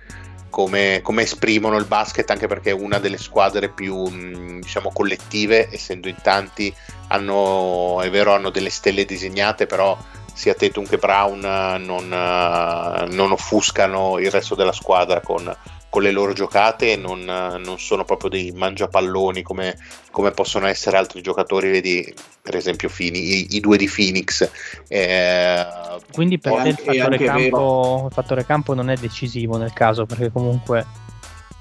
[0.50, 6.08] come, come esprimono il basket anche perché è una delle squadre più diciamo collettive essendo
[6.08, 6.72] in tanti
[7.08, 9.96] hanno, è vero, hanno delle stelle disegnate, però
[10.32, 11.40] sia Tatum che Brown
[11.84, 15.54] non, non offuscano il resto della squadra con,
[15.94, 19.78] con le loro giocate non, non, sono proprio dei mangiapalloni come,
[20.10, 24.50] come, possono essere altri giocatori, vedi per esempio Fini, i, i, due di Phoenix.
[24.88, 25.64] Eh,
[26.10, 30.32] Quindi per te il fattore, campo, il fattore campo non è decisivo nel caso perché
[30.32, 30.84] comunque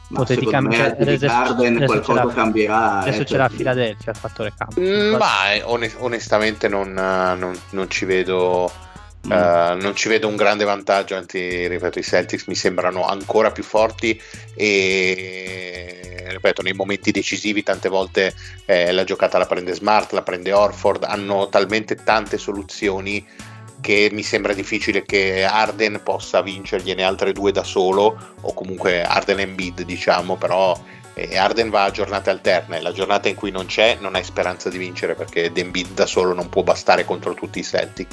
[0.10, 5.15] ipoteticamente adesso, Garden adesso qualcosa cambierà adesso eh, c'era a Filadelfia il fattore campo mm,
[5.15, 5.34] ma
[5.98, 8.72] onestamente non, non, non, ci vedo
[9.24, 13.64] Uh, non ci vedo un grande vantaggio, anzi, ripeto, i Celtics mi sembrano ancora più
[13.64, 14.20] forti
[14.54, 18.34] e ripeto, nei momenti decisivi tante volte
[18.66, 23.26] eh, la giocata la prende Smart, la prende Orford, hanno talmente tante soluzioni
[23.80, 29.40] che mi sembra difficile che Arden possa vincergliene altre due da solo o comunque Arden
[29.40, 30.78] e Bid diciamo, però
[31.13, 34.69] e Arden va a giornate alterne, la giornata in cui non c'è non hai speranza
[34.69, 38.08] di vincere perché Denbid da solo non può bastare contro tutti i Celtic.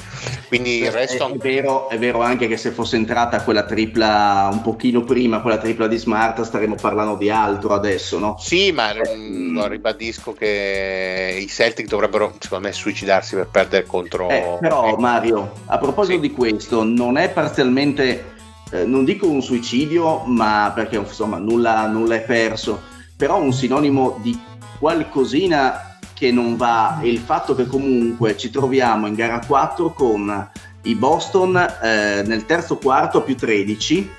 [0.47, 1.27] Quindi il resto...
[1.27, 5.41] È, è, vero, è vero anche che se fosse entrata quella tripla un pochino prima,
[5.41, 8.35] quella tripla di Smart, staremmo parlando di altro adesso, no?
[8.37, 9.63] Sì, ma eh, mm.
[9.63, 14.29] ribadisco che i Celtic dovrebbero secondo me suicidarsi per perdere contro...
[14.29, 16.27] Eh, però Mario, a proposito sì.
[16.27, 18.29] di questo, non è parzialmente...
[18.73, 22.90] Eh, non dico un suicidio, ma perché insomma nulla, nulla è perso
[23.21, 24.35] però un sinonimo di
[24.79, 26.99] qualcosina che non va.
[26.99, 30.49] È il fatto che comunque ci troviamo in gara 4 con
[30.81, 34.09] i Boston eh, nel terzo quarto a più 13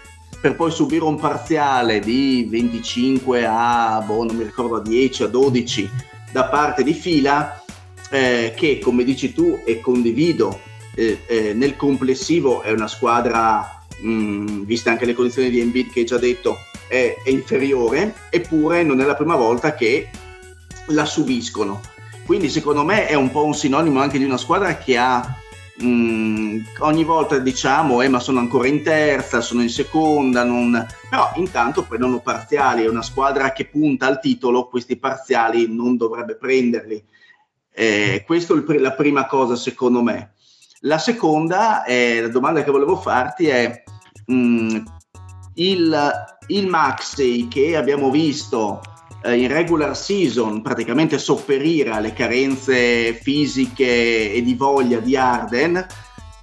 [0.40, 5.26] per poi subire un parziale di 25 a, boh, non mi ricordo, a 10, a
[5.26, 5.90] 12
[6.30, 7.60] da parte di fila
[8.08, 10.60] eh, che come dici tu e condivido
[10.94, 15.90] eh, eh nel complessivo è una squadra mh, mm, viste anche le condizioni di Embiid
[15.90, 16.56] che hai già detto
[16.92, 20.10] è, è inferiore, eppure non è la prima volta che
[20.88, 21.80] la subiscono.
[22.26, 25.36] Quindi secondo me è un po' un sinonimo anche di una squadra che ha
[25.82, 30.86] mm, ogni volta diciamo eh, ma sono ancora in terza, sono in seconda, non...
[31.08, 36.36] però intanto prendono parziali, è una squadra che punta al titolo, questi parziali non dovrebbe
[36.36, 37.02] prenderli.
[37.74, 40.34] Eh, questa è la prima cosa secondo me.
[40.84, 43.82] La seconda, eh, la domanda che volevo farti è
[44.30, 44.84] mm,
[45.54, 46.12] il,
[46.48, 48.80] il Maxey che abbiamo visto
[49.22, 55.86] eh, in regular season praticamente sopperire alle carenze fisiche e di voglia di Arden,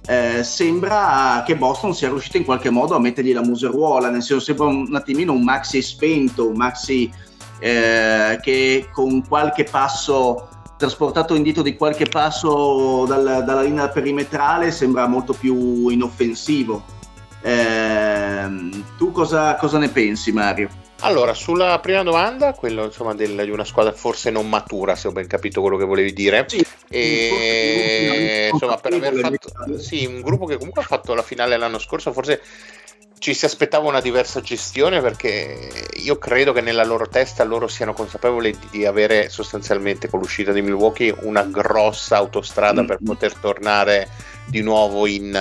[0.06, 4.44] eh, sembra che Boston sia riuscito in qualche modo a mettergli la museruola, nel senso
[4.44, 7.10] sembra un attimino un Maxi spento, un Maxi
[7.58, 14.70] eh, che con qualche passo trasportato in dito di qualche passo dal, dalla linea perimetrale
[14.70, 16.98] sembra molto più inoffensivo.
[17.42, 18.48] Eh,
[18.96, 20.68] tu cosa, cosa, ne pensi, Mario?
[21.00, 25.12] Allora, sulla prima domanda, quello insomma del, di una squadra forse non matura, se ho
[25.12, 26.44] ben capito quello che volevi dire.
[26.46, 31.56] Sì, e, insomma, per aver fatto sì, un gruppo che comunque ha fatto la finale
[31.56, 32.42] l'anno scorso, forse
[33.20, 37.92] ci si aspettava una diversa gestione perché io credo che nella loro testa loro siano
[37.92, 42.86] consapevoli di, avere sostanzialmente con l'uscita di Milwaukee una grossa autostrada mm.
[42.86, 44.08] per poter tornare
[44.46, 45.34] di nuovo in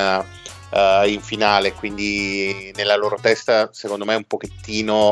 [0.70, 5.12] uh, in finale, quindi nella loro testa secondo me un pochettino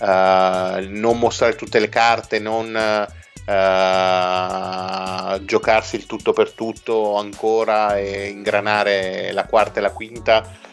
[0.00, 3.44] uh, non mostrare tutte le carte, non uh,
[5.44, 10.66] giocarsi il tutto per tutto ancora e ingranare la quarta e la quinta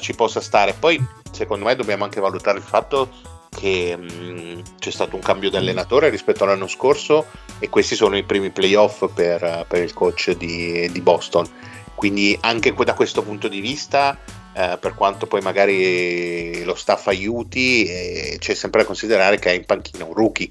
[0.00, 0.74] ci possa stare.
[0.78, 3.08] Poi secondo me dobbiamo anche valutare il fatto
[3.48, 7.26] che mm, c'è stato un cambio di allenatore rispetto all'anno scorso
[7.58, 11.46] e questi sono i primi playoff per, per il coach di, di Boston
[12.02, 14.18] quindi anche da questo punto di vista,
[14.54, 19.54] eh, per quanto poi magari lo staff aiuti, eh, c'è sempre da considerare che è
[19.54, 20.48] in panchina un rookie.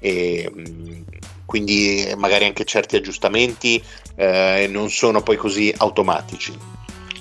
[0.00, 1.02] E, mm,
[1.44, 3.84] quindi magari anche certi aggiustamenti
[4.16, 6.56] eh, non sono poi così automatici.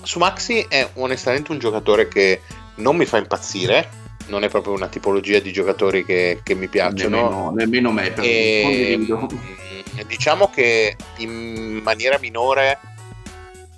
[0.01, 2.39] Su Maxi è onestamente un giocatore che
[2.75, 3.89] non mi fa impazzire,
[4.27, 7.17] non è proprio una tipologia di giocatori che, che mi piacciono.
[7.17, 9.15] Nemmeno, nemmeno me, per e, mm,
[10.07, 12.91] diciamo che in maniera minore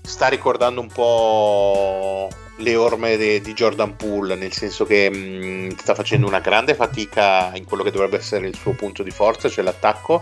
[0.05, 5.69] sta ricordando un po' le orme de, di Jordan Poole, nel senso che mh, mm,
[5.77, 9.49] sta facendo una grande fatica in quello che dovrebbe essere il suo punto di forza,
[9.49, 10.21] cioè l'attacco,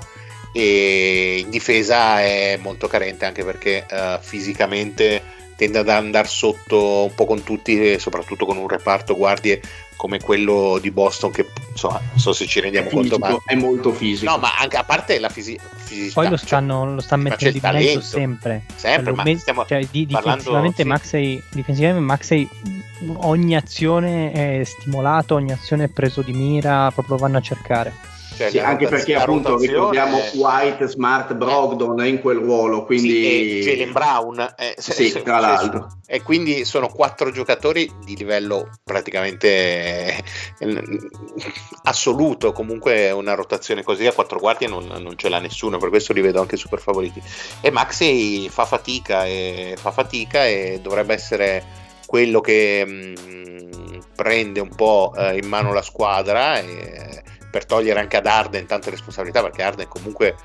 [0.52, 5.22] e in difesa è molto carente anche perché uh, fisicamente
[5.56, 9.62] tende ad andare sotto un po' con tutti, soprattutto con un reparto guardie
[9.96, 13.56] come quello di Boston che insomma, non so se ci rendiamo fisico, conto ma è
[13.56, 14.32] molto fisico.
[14.32, 17.16] No ma anche a parte la fisi- fisicità poi lo cioè, stanno cioè, lo sta
[17.16, 18.64] mettendo di mezzo sempre.
[18.76, 20.88] Sempre cioè, ma stiamo cioè, di, parlando, difensivamente, sì.
[20.88, 22.50] Maxey, difensivamente Maxey
[23.18, 28.50] ogni azione è stimolato ogni azione è preso di mira proprio vanno a cercare cioè,
[28.50, 33.62] sì, anche perché appunto ricordiamo White, Smart, Brogdon in quel ruolo, quindi...
[33.62, 34.54] Sì, Jalen Brown.
[34.58, 35.88] Eh, se, sì, se, tra l'altro.
[36.02, 39.48] Se, e quindi sono quattro giocatori di livello praticamente
[40.60, 41.00] eh,
[41.84, 46.14] assoluto, comunque una rotazione così a quattro guardie non, non, ce l'ha nessuno, per questo
[46.14, 47.22] li vedo anche super favoriti.
[47.62, 51.64] E Maxi fa fatica e fa fatica e dovrebbe essere
[52.06, 58.00] quello che mh, mm, prende un po' eh, in mano la squadra e per togliere
[58.00, 60.36] anche ad Arden tante responsabilità, perché Arden comunque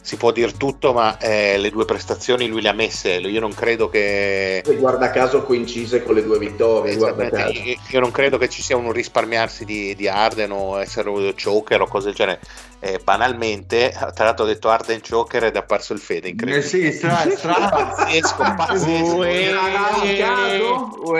[0.00, 3.14] si può dire tutto, ma eh, le due prestazioni lui le ha messe.
[3.14, 4.58] Io non credo che.
[4.60, 6.96] E guarda caso coincise con le due vittorie.
[6.96, 7.60] Guarda caso.
[7.60, 11.82] Io, non credo che ci sia un risparmiarsi di, di Arden o essere un choker
[11.82, 12.40] o cose del genere.
[12.78, 16.28] Eh, banalmente, tra l'altro ho detto Arden choker ed è apparso il Fede.
[16.28, 16.64] Incredibile.
[16.64, 17.68] Eh sì, stra, stra.
[17.68, 19.16] pazzesco, pazzesco.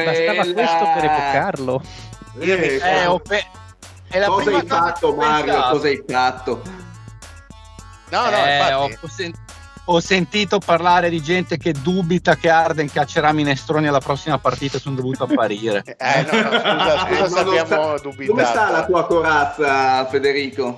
[0.05, 1.83] Bastava questo per evocarlo.
[2.39, 3.66] Eh, Eh, ho pe- è la
[4.25, 5.45] cosa prima hai fatto Mario?
[5.53, 5.71] pensato.
[5.73, 6.63] Cosa hai fatto?
[8.09, 8.99] No, no, Eh, infatti.
[9.03, 9.35] ho, sen-
[9.87, 14.81] ho sentito parlare di gente che dubita che Arden caccerà minestroni alla prossima partita e
[14.81, 15.83] sono dovuto apparire.
[15.99, 18.31] Eh, no, no, scusa, scusa Eh, se abbiamo sta- dubitato.
[18.31, 20.77] Come sta la tua corazza, Federico?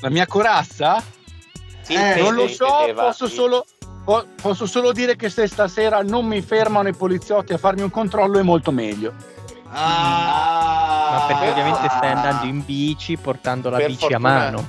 [0.00, 1.02] La mia corazza?
[1.80, 3.34] Sì, Eh, non lo so, intendeva, posso sì.
[3.34, 3.64] solo,
[4.04, 7.90] po- posso solo dire che se stasera non mi fermano i poliziotti a farmi un
[7.90, 9.12] controllo è molto meglio.
[9.70, 11.50] Ah, Ma perché Ah.
[11.50, 14.16] ovviamente stai andando in bici portando la bici fortuna.
[14.16, 14.68] a mano.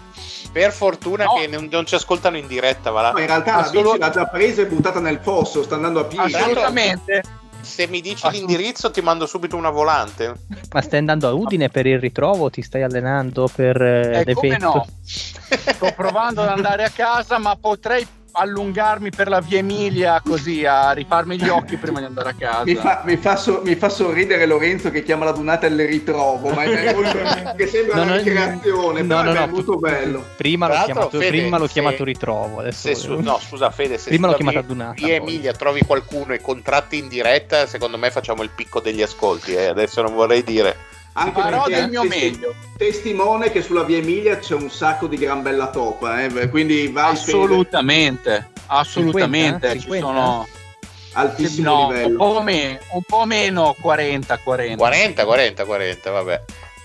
[0.51, 1.33] Per fortuna No.
[1.35, 3.11] che non, non ci ascoltano in diretta, va là.
[3.11, 5.99] No, in realtà la Assolu- bici l'ha già presa e buttata nel fosso, sta andando
[5.99, 6.33] a piedi.
[6.33, 7.23] Assolutamente.
[7.61, 10.33] Se mi dici Assolut- l'indirizzo ti mando subito una volante.
[10.71, 12.49] Ma stai andando a Udine per il ritrovo?
[12.49, 14.65] Ti stai allenando per eh, Eh, come l'evento?
[14.73, 14.85] no?
[15.03, 20.91] Sto provando ad andare a casa, ma potrei allungarmi per la via Emilia così a
[20.91, 22.63] rifarmi gli occhi prima di andare a casa.
[22.63, 26.49] Mi fa, mi, fa so- mi fa sorridere Lorenzo che chiama la Donata il ritrovo,
[26.49, 27.17] ma è molto,
[27.55, 30.25] che sembra No, una no, ricreazione, no, però no, è no, molto tu- bello.
[30.37, 32.59] Prima l'ho chiamato, Fede, prima l'ho se- chiamato ritrovo.
[32.59, 35.29] Adesso Se su- no, scusa Fede, se Prima l'ho chiamata via- Dunata, via poi.
[35.33, 39.53] Emilia trovi qualcuno e contratti in diretta, secondo me facciamo il picco degli ascolti.
[39.53, 39.65] eh.
[39.67, 40.75] Adesso non vorrei dire.
[41.13, 42.53] Anche Farò del mio testi- meglio.
[42.77, 47.11] testimone che sulla via Emilia c'è un sacco di gran bella topa, eh, quindi vai
[47.13, 49.67] Assolutamente, assolutamente.
[49.67, 49.71] 50?
[49.73, 50.07] Ci 50?
[50.07, 50.47] sono
[51.13, 52.17] altissimo no, un livello.
[52.17, 54.77] po, me- un po' meno 40, 40.
[54.77, 56.41] 40, 40, 40, vabbè.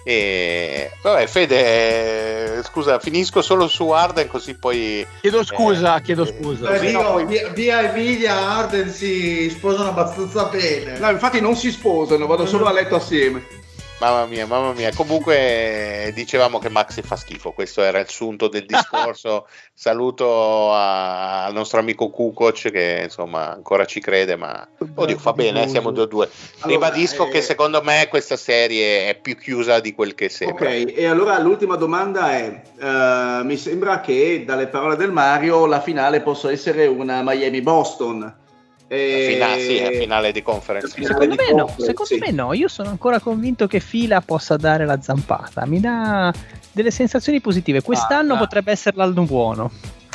[0.06, 6.24] E vabbè, Fede, eh, scusa, finisco solo su Arden così poi Chiedo scusa, Eh, chiedo
[6.24, 6.78] eh, scusa.
[6.90, 10.98] No, poi- via, via Emilia e Arden si sposano abbastanza bene.
[10.98, 13.62] No, infatti non si sposano, vado solo a letto assieme.
[14.00, 14.92] Mamma mia, mamma mia.
[14.92, 19.46] Comunque dicevamo che Maxi fa schifo, questo era il sunto del discorso.
[19.72, 25.62] Saluto a- al nostro amico Kukoc che insomma ancora ci crede, ma oddio, fa bene,
[25.62, 25.94] eh, siamo 2-2.
[26.02, 26.28] Allora,
[26.62, 30.68] Ribadisco eh, che secondo me questa serie è più chiusa di quel che sembra.
[30.70, 35.80] Ok, e allora l'ultima domanda è, eh, mi sembra che dalle parole del Mario la
[35.80, 38.42] finale possa essere una Miami-Boston.
[38.86, 40.94] E- Fina- sì, è finale di conference.
[40.94, 42.18] Finale Secondo di me no, conference, secondo sì.
[42.20, 46.32] me no, io sono ancora convinto che Fila possa dare la zampata, mi dà
[46.70, 49.70] delle sensazioni positive, quest'anno Ah, potrebbe essere l'anno buono.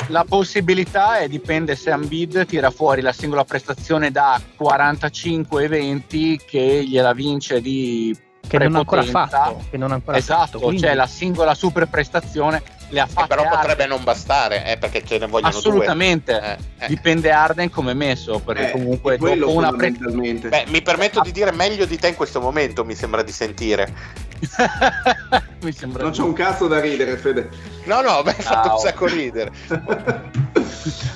[0.08, 6.84] La possibilità è dipende se Ambid tira fuori la singola prestazione da 45 eventi che
[6.86, 8.16] gliela vince di
[8.46, 11.54] Che non ha ancora fatto, che non ha ancora Esatto, fatto, quindi- cioè la singola
[11.54, 13.88] super prestazione le ha Eh, fatte però potrebbe Arden.
[13.88, 16.32] non bastare, eh, perché ce ne vogliono Assolutamente.
[16.38, 16.58] due.
[16.78, 16.88] Eh, eh.
[16.88, 19.90] Dipende Arden come è messo, perché Eh, comunque dopo una pre-.
[19.92, 23.92] Beh, mi permetto di dire meglio di te in questo momento, mi sembra di sentire.
[25.62, 27.48] mi sembra non c'è un cazzo da ridere, Fede.
[27.84, 28.74] No, no, mi ha fatto Ciao.
[28.74, 29.50] un sacco ridere.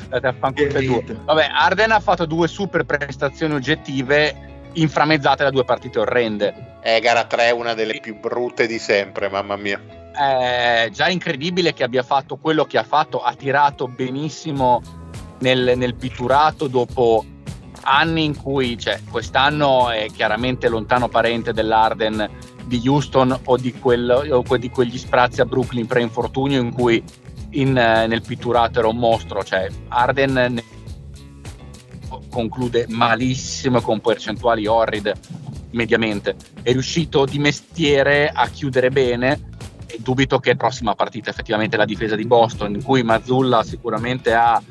[0.04, 1.02] Andate a fanculo.
[1.24, 6.78] Vabbè, Arden ha fatto due super prestazioni oggettive inframmezzate da due partite orrende.
[6.80, 9.80] È gara 3, una delle più brutte di sempre, mamma mia.
[10.14, 14.80] È già incredibile che abbia fatto quello che ha fatto, ha tirato benissimo
[15.40, 17.24] nel, nel pitturato dopo
[17.82, 22.30] anni in cui, cioè, quest'anno è chiaramente lontano parente dell'Arden
[22.64, 27.02] di Houston o di, quel- o di quegli sprazzi a Brooklyn pre-infortunio in cui
[27.50, 30.62] in, eh, nel pitturato era un mostro, cioè Arden
[32.30, 35.14] conclude malissimo con percentuali orride
[35.72, 39.52] mediamente, è riuscito di mestiere a chiudere bene
[39.98, 44.62] dubito che prossima partita effettivamente la difesa di Boston in cui Mazzulla sicuramente ha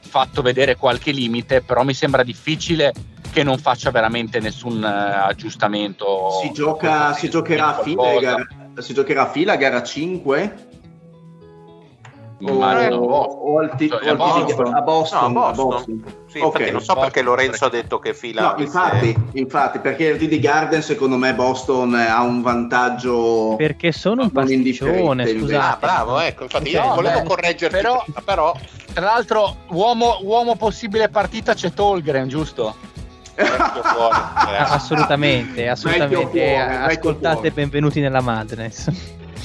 [0.00, 2.92] fatto vedere qualche limite però mi sembra difficile
[3.36, 6.40] che non faccia veramente nessun eh, aggiustamento.
[6.40, 8.46] Si, gioca, si giocherà a fila, gara,
[8.78, 10.75] si giocherà a fila gara 5 o,
[12.38, 12.96] Immagino.
[12.96, 14.74] o al ti- Cioè, o al Boston.
[14.74, 15.68] a Boston, No, a a Boston.
[15.96, 16.04] Boston.
[16.26, 16.44] Sì, Ok.
[16.54, 18.54] infatti non so perché Lorenzo ha detto che fila.
[18.54, 24.22] No, infatti, infatti, perché il TD Garden secondo me Boston ha un vantaggio Perché sono
[24.24, 25.34] un pasticcione, invece.
[25.34, 25.76] Ah, scusate.
[25.80, 28.54] bravo, ecco, infatti io No, volevo beh, correggerti, però- però
[28.92, 32.74] tra l'altro uomo, uomo possibile partita c'è Tolgren giusto?
[33.34, 34.16] fuori.
[34.48, 34.56] Eh.
[34.56, 36.40] assolutamente, assolutamente.
[36.40, 38.90] vecchio Ascoltate benvenuti nella Madness.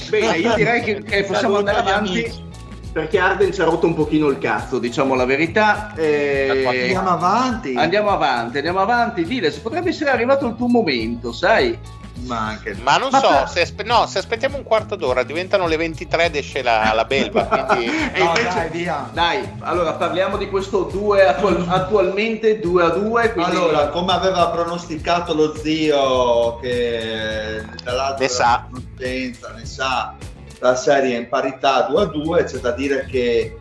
[0.08, 2.50] Bene, io direi che, che possiamo andare avanti amici.
[2.92, 5.92] Perché Arden ci ha rotto un pochino il cazzo, diciamo la verità.
[5.94, 7.74] Eh, Andiamo avanti.
[7.74, 9.24] Andiamo avanti, andiamo avanti.
[9.24, 11.78] Diles, potrebbe essere arrivato il tuo momento, sai?
[12.24, 15.22] ma anche Ma non Ma so, per- se, aspe- no, se aspettiamo un quarto d'ora
[15.24, 17.86] diventano le 23 ed esce la, la belva, quindi...
[17.86, 19.08] E No, invece- dai, via.
[19.12, 23.32] Dai, allora parliamo di questo 2 attual- attualmente 2 a 2.
[23.32, 23.50] Quindi...
[23.50, 28.66] Allora, come aveva pronosticato lo zio che dall'altra Ne sa.
[28.70, 30.14] conoscenza ne sa,
[30.62, 33.58] la serie è in parità 2 a 2, c'è da dire che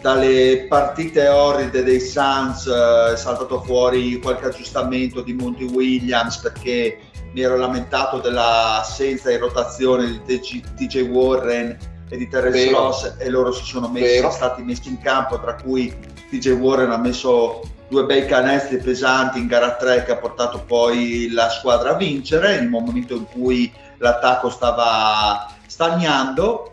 [0.00, 7.00] dalle partite orride dei Suns eh, è saltato fuori qualche aggiustamento di Monty Williams perché
[7.32, 11.76] mi ero lamentato dell'assenza in rotazione di TJ Warren
[12.08, 12.70] e di Terence.
[12.70, 15.94] Ross e loro si sono messi, stati messi in campo tra cui
[16.30, 21.28] TJ Warren ha messo due bei canestri pesanti in gara 3 che ha portato poi
[21.30, 26.72] la squadra a vincere nel momento in cui l'attacco stava stagnando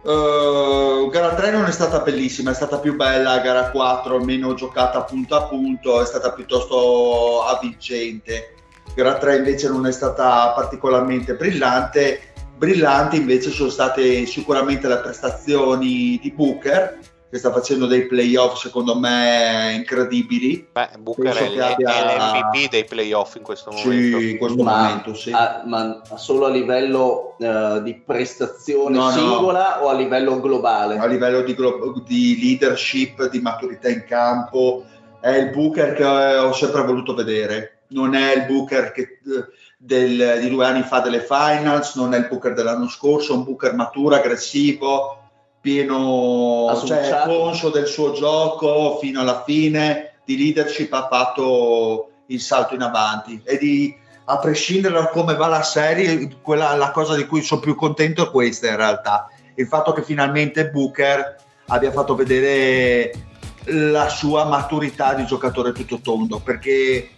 [0.00, 5.02] Uh, gara 3 non è stata bellissima, è stata più bella, gara 4 almeno giocata
[5.02, 8.54] punto a punto, è stata piuttosto avvincente.
[8.94, 16.18] Gara 3 invece non è stata particolarmente brillante, brillanti invece sono state sicuramente le prestazioni
[16.22, 16.98] di Booker,
[17.30, 20.66] che sta facendo dei playoff secondo me incredibili.
[20.72, 24.18] Beh, Booker Penso è, che abbia- è l'MVP dei playoff in questo momento.
[24.18, 25.30] Sì, in questo ma, momento sì.
[25.32, 29.10] a- ma solo a livello eh, di prestazione No, no.
[29.10, 30.96] singola o a livello globale?
[30.96, 34.84] a livello di, glo- di leadership, di maturità in campo,
[35.20, 37.80] è il Booker che ho sempre voluto vedere.
[37.88, 39.18] Non è il Booker che,
[39.76, 43.44] del- di due anni fa delle finals, non è il Booker dell'anno scorso, è un
[43.44, 45.27] Booker maturo, aggressivo,
[45.68, 52.74] pieno, cioè, conscio del suo gioco fino alla fine, di leadership ha fatto il salto
[52.74, 53.42] in avanti.
[53.44, 53.94] E di
[54.30, 58.26] a prescindere da come va la serie, quella, la cosa di cui sono più contento
[58.26, 59.30] è questa in realtà.
[59.56, 63.12] Il fatto che finalmente Booker abbia fatto vedere
[63.64, 67.10] la sua maturità di giocatore tutto tondo perché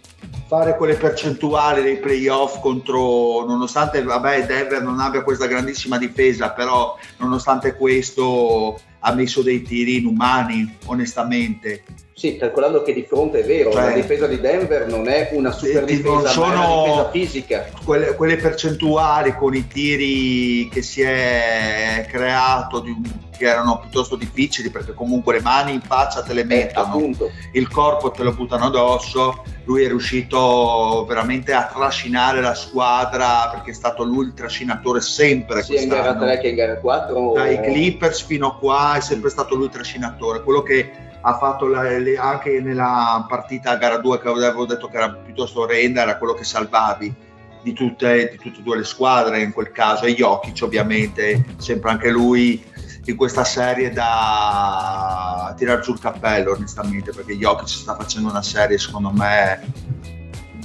[0.47, 6.97] fare quelle percentuali dei playoff contro nonostante vabbè Denver non abbia questa grandissima difesa però
[7.17, 11.83] nonostante questo ha messo dei tiri inumani onestamente
[12.13, 15.51] Sì, calcolando che di fronte è vero, Cioè- la difesa di Denver non è una
[15.51, 17.65] super Sì, non difesa, è sono- difesa fisica.
[17.83, 22.95] quelle, quelle percentuali con i tiri che si è creato di
[23.41, 27.31] che erano piuttosto difficili perché comunque le mani in faccia te le Eh, mettono appunto.
[27.53, 29.41] il corpo te lo buttano addosso.
[29.63, 35.63] Lui è riuscito veramente a trascinare la squadra perché è stato lui il trascinatore sempre
[35.63, 36.25] Sia in gara quest'anno.
[36.31, 37.31] 3 che in gara 4.
[37.33, 40.43] Dai Clippers fino a qua è sempre stato lui il trascinatore.
[40.43, 44.87] Quello che ha fatto la- le- anche nella partita a gara 2 che avevo detto
[44.87, 47.13] che era piuttosto orrenda era quello che salvavi
[47.61, 51.91] di tutte, di tutte e due le squadre in quel caso e Jokic ovviamente sempre
[51.91, 52.63] anche lui
[53.05, 58.79] in questa serie da tirare giù il cappello onestamente perché Jokic sta facendo una serie
[58.79, 59.61] secondo me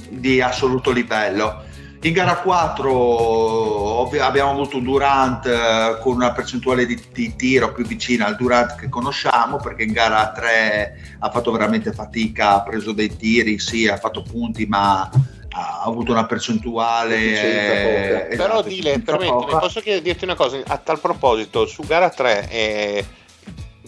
[0.09, 1.65] di assoluto livello
[2.07, 7.73] in gara 4 ovvi- abbiamo avuto un Durant eh, con una percentuale di, di tiro
[7.73, 12.63] più vicina al Durant che conosciamo perché in gara 3 ha fatto veramente fatica, ha
[12.63, 15.09] preso dei tiri, sì, ha fatto punti ma
[15.49, 20.59] ha avuto una percentuale eh, Però esatto, Dile, efficienza permettimi, posso dirti una cosa?
[20.65, 23.05] A tal proposito, su gara 3, eh,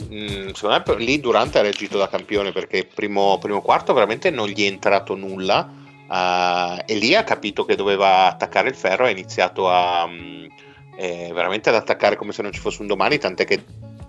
[0.10, 4.48] mh, secondo me lì Durante ha reagito da campione perché primo, primo quarto veramente non
[4.48, 5.79] gli è entrato nulla
[6.12, 10.48] eh, e lì ha capito che doveva attaccare il ferro e ha iniziato a, mh,
[10.98, 13.64] eh, veramente ad attaccare come se non ci fosse un domani, tant'è che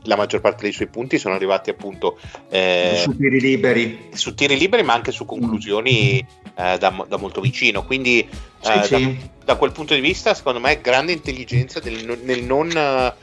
[0.04, 4.08] la maggior parte dei suoi punti sono arrivati appunto eh, su tiri liberi.
[4.12, 7.84] su tiri liberi ma anche su conclusioni eh, da, da molto vicino.
[7.84, 8.26] Quindi
[8.60, 8.90] sì, eh, sì.
[8.90, 13.14] da, da quel punto di vista secondo me grande intelligenza del nel non eh,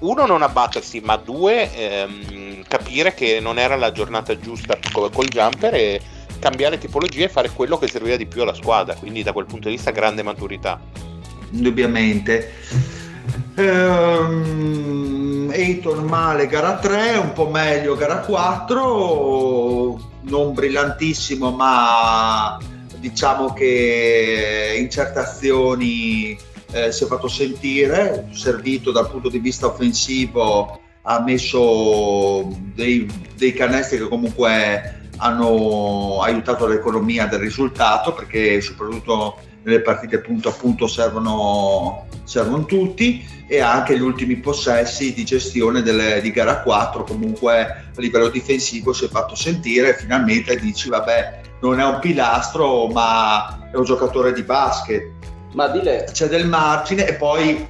[0.00, 5.28] uno non abbattersi ma due ehm, capire che non era la giornata giusta co- col
[5.28, 6.00] jumper e
[6.42, 9.68] cambiare tipologia e fare quello che serviva di più alla squadra quindi da quel punto
[9.68, 10.80] di vista grande maturità.
[11.52, 12.52] Indubbiamente.
[13.54, 15.52] Ehm,
[16.02, 22.58] male gara 3, un po' meglio gara 4, non brillantissimo ma
[22.96, 26.36] diciamo che in certe azioni
[26.72, 33.52] eh, si è fatto sentire, servito dal punto di vista offensivo, ha messo dei, dei
[33.52, 40.86] canestri che comunque hanno aiutato l'economia del risultato perché soprattutto nelle partite punto a punto
[40.86, 47.60] servono, servono tutti e anche gli ultimi possessi di gestione delle- di gara 4 comunque
[47.60, 52.88] a livello difensivo si è fatto sentire e finalmente dici vabbè non è un pilastro
[52.88, 55.10] ma è un giocatore di basket.
[55.54, 57.66] Ma dile, c'è del margine e poi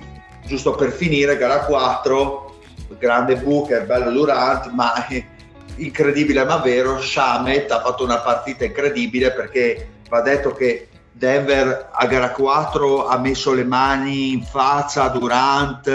[0.46, 2.54] giusto per finire gara 4
[2.98, 5.26] grande Booker bello Durant ma eh,
[5.76, 12.06] incredibile ma vero Shamet ha fatto una partita incredibile perché va detto che Denver a
[12.06, 15.86] gara 4 ha messo le mani in faccia a Durant,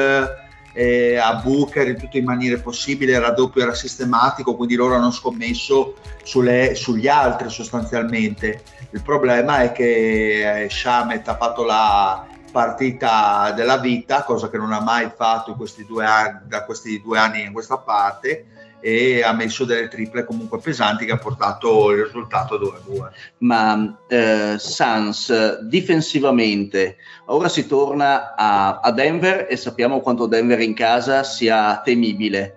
[0.73, 5.11] eh, a Booker in tutte le maniere possibili, il raddoppio era sistematico, quindi loro hanno
[5.11, 8.61] scommesso sulle, sugli altri sostanzialmente.
[8.91, 14.71] Il problema è che eh, Shamet ha fatto la partita della vita, cosa che non
[14.71, 18.45] ha mai fatto questi anni, da questi due anni in questa parte,
[18.79, 23.09] e ha messo delle triple comunque pesanti che ha portato il risultato 2-2.
[23.39, 30.73] Ma eh, Sans difensivamente, ora si torna a, a, Denver e sappiamo quanto Denver in
[30.73, 32.55] casa sia temibile.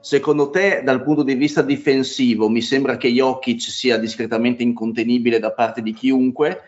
[0.00, 5.52] Secondo te, dal punto di vista difensivo, mi sembra che Jokic sia discretamente incontenibile da
[5.52, 6.62] parte di chiunque.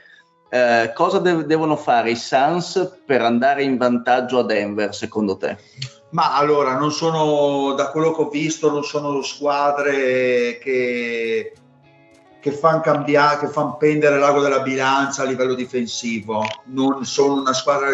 [0.55, 5.57] Eh, cosa de- devono fare i Suns per andare in vantaggio a Denver, secondo te?
[6.11, 11.55] Ma allora, non sono, da quello che ho visto, non sono squadre che,
[12.39, 16.45] che fanno cambiare, che fanno pendere l'ago della bilancia a livello difensivo.
[16.65, 17.89] Non sono una squadra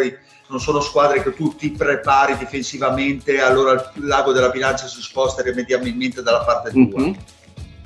[0.49, 6.23] non sono squadre che tu ti prepari difensivamente, allora lago della bilancia si sposta irrimediabilmente
[6.23, 7.01] dalla parte tua.
[7.01, 7.13] Mm-hmm.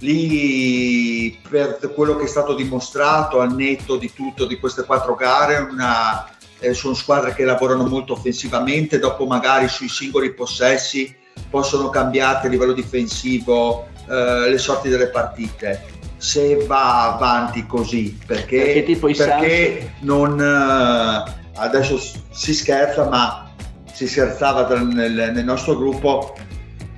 [0.02, 5.58] Lì, per quello che è stato dimostrato, al netto di tutto di queste quattro gare,
[5.58, 6.28] una,
[6.58, 11.14] eh, sono squadre che lavorano molto offensivamente, dopo magari sui singoli possessi
[11.48, 15.90] possono cambiare a livello difensivo eh, le sorti delle partite.
[16.16, 22.00] Se va avanti così, perché, perché, perché non, eh, adesso
[22.30, 23.52] si scherza, ma
[23.92, 26.34] si scherzava nel, nel nostro gruppo,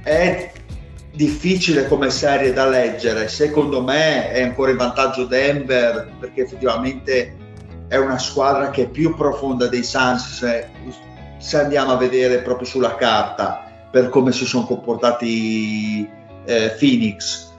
[0.02, 0.52] è
[1.14, 3.28] difficile come serie da leggere.
[3.28, 7.36] Secondo me è ancora in vantaggio Denver perché effettivamente
[7.88, 10.44] è una squadra che è più profonda dei Suns
[11.38, 16.08] se, andiamo a vedere proprio sulla carta per come si sono comportati
[16.44, 17.52] eh, Phoenix.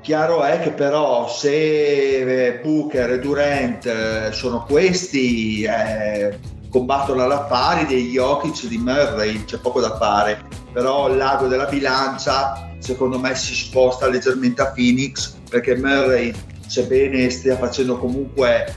[0.00, 6.36] Chiaro è che però se eh, Booker e Durant eh, sono questi, eh,
[6.72, 10.42] combattono alla pari dei Jokic di Murray, c'è poco da fare,
[10.72, 16.34] però il lago della bilancia secondo me si sposta leggermente a Phoenix perché Murray
[16.66, 18.74] sebbene stia facendo comunque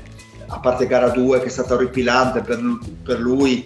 [0.48, 2.60] a parte gara 2 che è stata orripilante per,
[3.02, 3.66] per lui,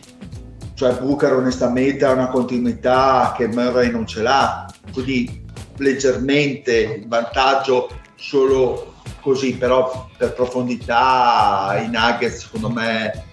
[0.76, 5.44] cioè Booker onestamente ha una continuità che Murray non ce l'ha, quindi
[5.78, 13.29] leggermente in vantaggio solo così, però per profondità i Nuggets secondo me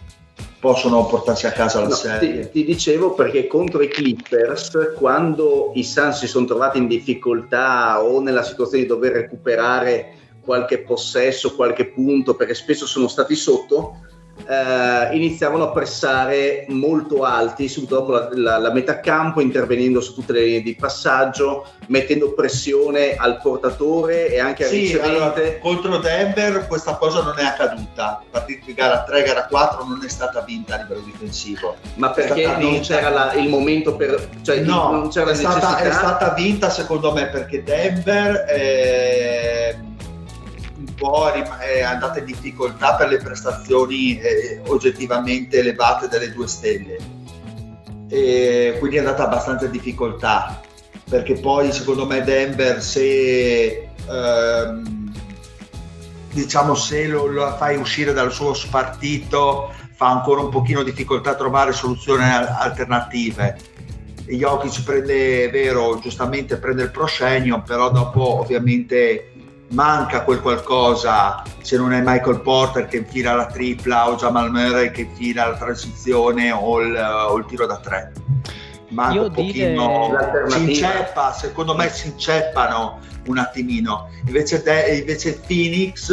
[0.67, 2.41] possono portarsi a casa la no, serie.
[2.41, 8.03] Ti, ti, dicevo perché contro i Clippers, quando i Suns si sono trovati in difficoltà
[8.03, 13.99] o nella situazione di dover recuperare qualche possesso, qualche punto, perché spesso sono stati sotto,
[14.45, 20.15] eh, iniziavano a pressare molto alti subito dopo la, la, la, metà campo, intervenendo su
[20.15, 25.17] tutte le linee di passaggio, mettendo pressione al portatore e anche al sì, ricevente.
[25.17, 30.05] Allora, contro Denver questa cosa non è accaduta, partita di gara 3, gara 4 non
[30.05, 31.77] è stata vinta a livello difensivo.
[31.95, 34.29] Ma perché non c'era la, il momento per...
[34.43, 38.45] Cioè no, non c'era è, stata, è stata vinta secondo me perché Denver...
[38.49, 39.95] Eh,
[40.97, 46.99] po' è andata in difficoltà per le prestazioni eh, oggettivamente elevate delle due stelle.
[48.09, 50.61] E quindi è andata abbastanza in difficoltà
[51.09, 55.13] perché poi secondo me Denver se ehm,
[56.33, 61.35] diciamo se lo, lo, fai uscire dal suo spartito fa ancora un pochino difficoltà a
[61.37, 63.75] trovare soluzioni alternative
[64.35, 69.33] Jokic prende, è vero, giustamente prende il proscenio, però dopo ovviamente
[69.77, 74.91] manca quel qualcosa se non è Michael Porter che infila la tripla o Jamal Murray
[74.91, 78.13] che infila la transizione o il, o il tiro da tre.
[78.89, 80.09] Manca Io un pochino.
[80.09, 80.51] dire...
[80.51, 84.09] si inceppa secondo me si inceppano un attimino.
[84.25, 86.11] Invece, de, invece Phoenix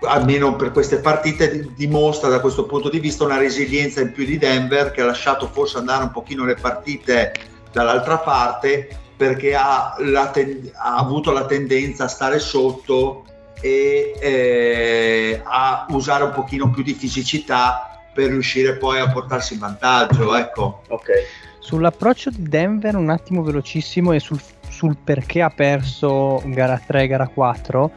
[0.00, 4.36] almeno per queste partite dimostra da questo punto di vista una resilienza in più di
[4.36, 7.32] Denver che ha lasciato forse andare un pochino le partite
[7.70, 9.96] dall'altra parte perché ha,
[10.32, 13.24] ten- ha, avuto la tendenza a stare sotto
[13.60, 19.60] e eh, a usare un pochino più di fisicità per riuscire poi a portarsi in
[19.60, 20.34] vantaggio.
[20.36, 20.82] Ecco.
[20.88, 21.22] Okay.
[21.58, 27.26] Sull'approccio di Denver, un attimo velocissimo, e sul, sul perché ha perso gara 3 gara
[27.28, 27.90] 4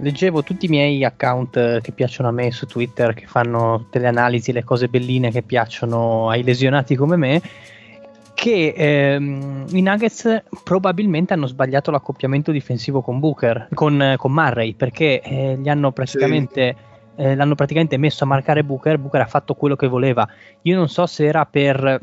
[0.00, 4.08] leggevo tutti i miei account che piacciono a me su Twitter, che fanno tutte le
[4.08, 7.42] analisi, le cose belline che piacciono ai lesionati come me
[8.40, 15.20] che ehm, i Nuggets probabilmente hanno sbagliato l'accoppiamento difensivo con Booker, con, con Murray, perché
[15.20, 16.74] eh, gli hanno praticamente,
[17.14, 17.22] sì.
[17.22, 20.26] eh, l'hanno praticamente messo a marcare Booker, Booker ha fatto quello che voleva.
[20.62, 22.00] Io non so se era per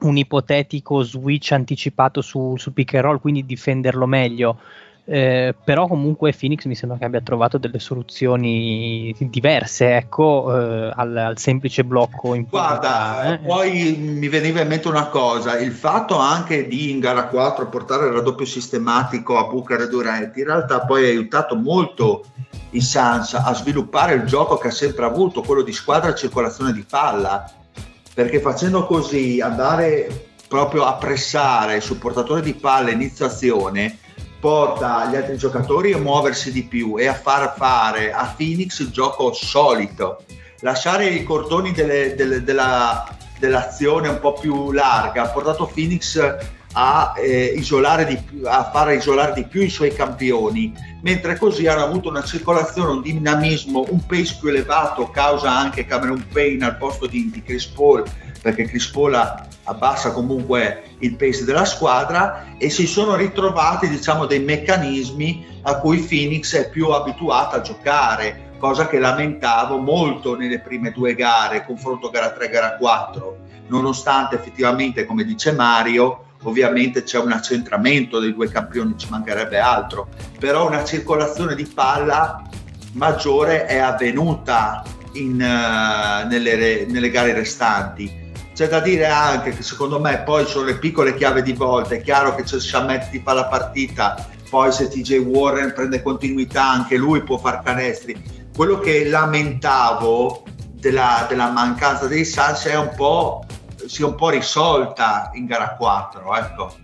[0.00, 4.58] un ipotetico switch anticipato su, su pick and roll, quindi difenderlo meglio,
[5.04, 11.16] eh, però comunque Phoenix mi sembra che abbia trovato delle soluzioni diverse ecco, eh, al,
[11.16, 13.38] al, semplice blocco in guarda eh.
[13.38, 18.06] poi mi veniva in mente una cosa il fatto anche di in gara 4 portare
[18.06, 22.24] il raddoppio sistematico a Booker e Durant in realtà poi ha aiutato molto
[22.70, 26.72] i Suns a sviluppare il gioco che ha sempre avuto quello di squadra e circolazione
[26.72, 27.50] di palla
[28.14, 33.98] perché facendo così andare proprio a pressare sul portatore di palla inizio azione
[34.42, 38.90] porta gli altri giocatori a muoversi di più e a far fare a Phoenix il
[38.90, 40.24] gioco solito.
[40.62, 43.06] Lasciare i cordoni delle, delle, della,
[43.38, 46.20] dell'azione un po' più larga ha portato Phoenix
[46.72, 51.84] a, eh, isolare di a fare isolare di più i suoi campioni, mentre così hanno
[51.84, 57.06] avuto una circolazione, un dinamismo, un pace più elevato, causa anche Cameron Payne al posto
[57.06, 58.02] di, di Chris Paul,
[58.42, 59.14] perché Chris Paul
[59.64, 66.00] abbassa comunque il pace della squadra e si sono ritrovati diciamo dei meccanismi a cui
[66.00, 72.10] Phoenix è più abituata a giocare cosa che lamentavo molto nelle prime due gare confronto
[72.10, 73.36] gara 3 gara 4
[73.68, 80.08] nonostante effettivamente come dice Mario ovviamente c'è un accentramento dei due campioni ci mancherebbe altro
[80.40, 82.42] però una circolazione di palla
[82.94, 84.82] maggiore è avvenuta
[85.12, 88.21] in, uh, nelle, nelle gare restanti
[88.54, 92.02] c'è da dire anche che secondo me poi sono le piccole chiave di volta, è
[92.02, 96.96] chiaro che c'è Shamet che fa la partita, poi se TJ Warren prende continuità anche
[96.96, 98.50] lui può far canestri.
[98.54, 100.44] Quello che lamentavo
[100.82, 103.44] della, della mancanza dei Suns è un po',
[103.86, 106.74] si è un po' risolta in gara 4, ecco.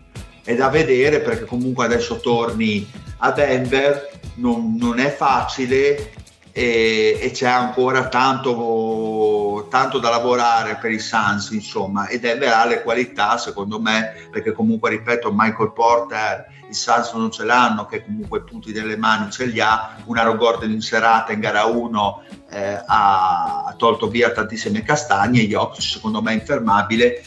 [0.43, 6.13] È da vedere perché comunque adesso torni a Denver, non, non è facile,
[6.59, 12.83] e, e c'è ancora tanto, tanto, da lavorare per i Suns insomma ed ha le
[12.83, 18.43] qualità secondo me perché comunque ripeto Michael Porter i Suns non ce l'hanno che comunque
[18.43, 19.99] punti delle mani ce li ha.
[20.07, 25.47] Un Aro Gordon in serata in gara 1 eh, ha, tolto via tantissime castagne.
[25.47, 27.25] Jokic secondo me è infermabile.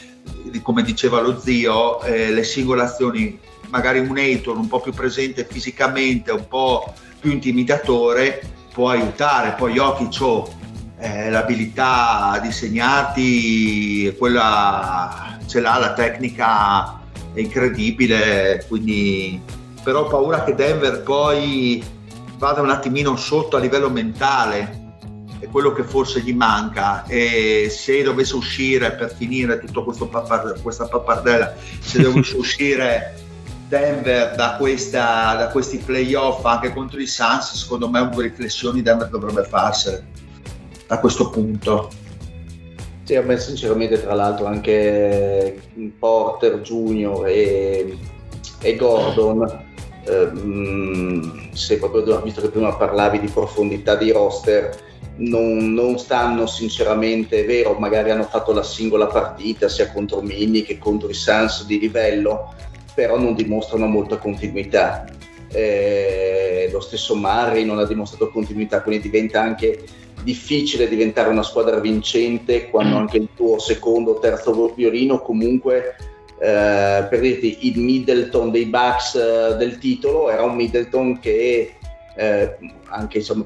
[0.61, 5.47] Come diceva lo zio eh, le singole azioni magari un Ayton un po' più presente
[5.49, 10.53] fisicamente un po' più intimidatore può aiutare, poi Jokic ho
[10.99, 16.99] eh, l'abilità di segnarti, quella ce l'ha, la tecnica
[17.33, 19.41] è incredibile, quindi
[19.83, 21.83] però ho paura che Denver poi
[22.37, 24.79] vada un attimino sotto a livello mentale,
[25.39, 27.05] è quello che forse gli manca.
[27.05, 30.05] E se dovesse uscire per finire tutta questa
[30.85, 33.15] pappardella, se dovesse uscire
[33.71, 39.07] Denver da, questa, da questi playoff anche contro i Suns, secondo me po' riflessioni Denver
[39.07, 40.09] dovrebbe farsene
[40.87, 41.89] a questo punto.
[43.05, 45.57] Sì, a me sinceramente tra l'altro anche
[45.97, 47.97] Porter Junior e,
[48.61, 49.63] e Gordon,
[50.03, 54.77] ehm, se proprio visto che prima parlavi di profondità di roster,
[55.15, 60.63] non, non, stanno sinceramente, è vero, magari hanno fatto la singola partita sia contro Mini
[60.63, 62.53] che contro i Suns di livello,
[62.93, 65.05] però non dimostrano molta continuità.
[65.51, 69.83] Eh, lo stesso Murray non ha dimostrato continuità, quindi diventa anche
[70.23, 75.95] difficile diventare una squadra vincente quando anche il tuo secondo o terzo violino comunque
[76.39, 81.75] eh, per dirti il Middleton dei Bucks eh, del titolo era un Middleton che
[82.15, 82.57] eh,
[82.89, 83.45] anche insomma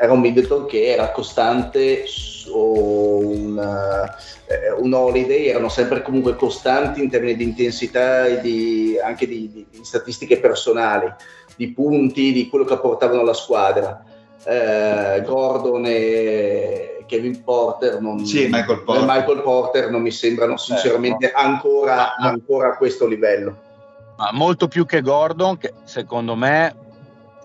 [0.00, 2.04] era un Middleton che era costante
[2.48, 8.98] o un, uh, un, Holiday erano sempre comunque costanti in termini di intensità e di,
[9.02, 11.12] anche di, di, di, statistiche personali,
[11.56, 14.04] di punti, di quello che portavano la squadra.
[14.42, 19.04] Uh, Gordon e Kevin Porter non, sì, Michael Porter.
[19.04, 23.68] Michael Porter non mi sembrano sinceramente eh, ancora, ancora a questo livello.
[24.16, 26.74] Ma molto più che Gordon, che secondo me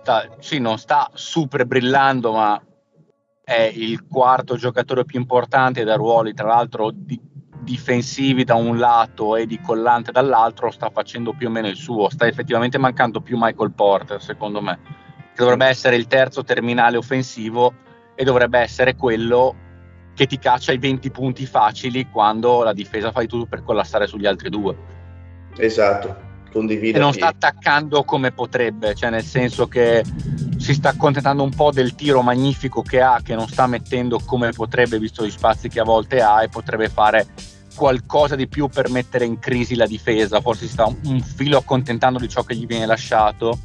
[0.02, 2.62] sta, sì, non sta super brillando, ma
[3.46, 7.18] è il quarto giocatore più importante da ruoli, tra l'altro di,
[7.62, 12.10] difensivi da un lato e di collante dall'altro, sta facendo più o meno il suo.
[12.10, 14.80] Sta effettivamente mancando più Michael Porter, secondo me,
[15.34, 17.72] che dovrebbe essere il terzo terminale offensivo
[18.16, 19.56] e dovrebbe essere quello
[20.16, 24.26] che ti caccia i 20 punti facili quando la difesa fai tutto per collassare sugli
[24.26, 24.76] altri due.
[25.58, 26.98] Esatto condivido.
[26.98, 30.04] E non sta attaccando come potrebbe, cioè nel senso che
[30.66, 34.50] si sta accontentando un po' del tiro magnifico che ha, che non sta mettendo come
[34.50, 37.28] potrebbe, visto gli spazi che a volte ha, e potrebbe fare
[37.76, 40.42] qualcosa di più per mettere in crisi la difesa.
[40.42, 43.60] Forse si sta un, un filo accontentando di ciò che gli viene lasciato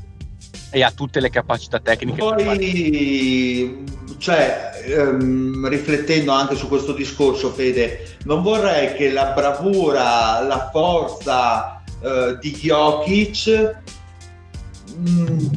[0.69, 2.19] e ha tutte le capacità tecniche.
[2.19, 3.85] Poi,
[4.19, 11.81] cioè, ehm, riflettendo anche su questo discorso, Fede, non vorrei che la bravura, la forza,
[12.03, 13.79] eh, di Jokic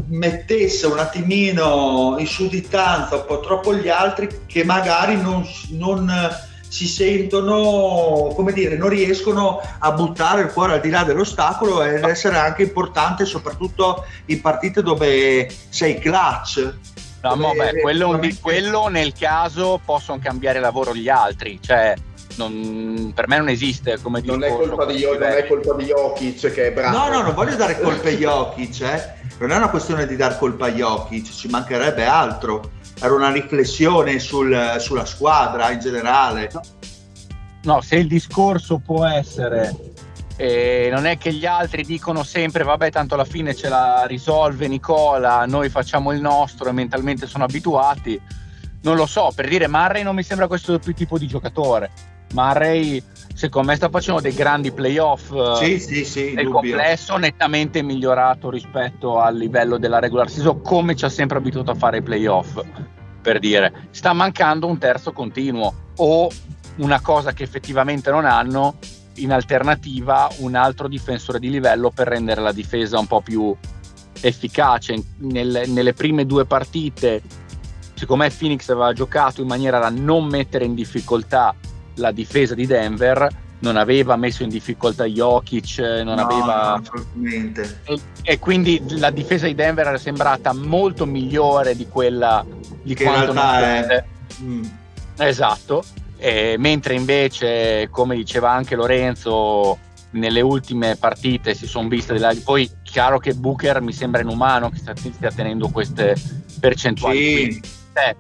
[0.08, 6.12] mettesse un attimino in sudditanza un po' troppo gli altri che magari non, non
[6.74, 12.04] si sentono, come dire, non riescono a buttare il cuore al di là dell'ostacolo ed
[12.04, 16.74] essere anche importante soprattutto in partite dove sei clutch.
[17.22, 21.94] No, mo, beh, quello, quello, nel caso possono cambiare lavoro gli altri, cioè
[22.38, 24.64] non, per me non esiste come non discorso.
[24.64, 26.98] È colpa di, non è colpa di Jokic che è bravo.
[26.98, 29.14] No, no, non voglio dare colpa a Jokic, eh.
[29.40, 34.20] Non è una questione di dar colpa a Jokic, ci mancherebbe altro era una riflessione
[34.20, 36.50] sul, sulla squadra in generale.
[37.64, 37.82] No.
[37.82, 39.94] se il discorso può essere
[40.36, 44.68] eh, non è che gli altri dicono sempre vabbè tanto alla fine ce la risolve
[44.68, 48.20] Nicola, noi facciamo il nostro e mentalmente sono abituati.
[48.82, 51.92] Non lo so, per dire Murray non mi sembra questo tipo di giocatore.
[52.34, 53.02] Murray
[53.34, 56.76] secondo me sta facendo dei grandi playoff sì, sì, sì, nel dubbio.
[56.76, 61.76] complesso nettamente migliorato rispetto al livello della regular season come ci ha sempre abituato a
[61.76, 62.62] fare i playoff
[63.22, 66.30] per dire sta mancando un terzo continuo o
[66.78, 68.76] una cosa che effettivamente non hanno
[69.16, 73.56] in alternativa un altro difensore di livello per rendere la difesa un po' più
[74.22, 77.22] efficace Nel, nelle prime due partite
[77.94, 81.56] secondo me Phoenix aveva giocato in maniera da non mettere in difficoltà
[81.96, 83.28] la difesa di Denver
[83.60, 86.74] non aveva messo in difficoltà Jokic, non no, aveva...
[86.74, 87.80] Assolutamente.
[87.86, 92.46] E, e, quindi la difesa di Denver era sembrata molto migliore di quella
[92.82, 94.04] di che quanto non è...
[94.42, 94.64] mm.
[95.18, 95.84] Esatto,
[96.18, 99.78] e, mentre invece, come diceva anche Lorenzo,
[100.12, 102.36] nelle ultime partite si sono viste delle...
[102.44, 106.16] poi chiaro che Booker mi sembra inumano che stia tenendo queste
[106.60, 107.34] percentuali sì.
[107.34, 107.62] Quindi,
[107.94, 108.16] eh,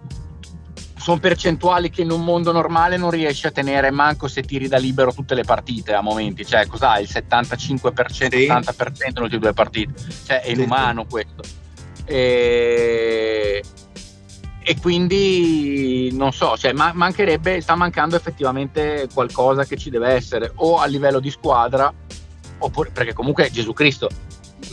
[1.03, 4.77] sono percentuali che in un mondo normale non riesci a tenere manco se tiri da
[4.77, 8.47] libero tutte le partite a momenti, cioè cos'ha il 75%, sì.
[8.47, 9.93] 80% nelle ultime due partite,
[10.25, 11.43] cioè è inumano questo.
[12.05, 13.61] E...
[14.61, 20.53] e, quindi non so, cioè, ma- mancherebbe, sta mancando effettivamente qualcosa che ci deve essere
[20.55, 21.93] o a livello di squadra,
[22.59, 24.07] oppure perché comunque Gesù Cristo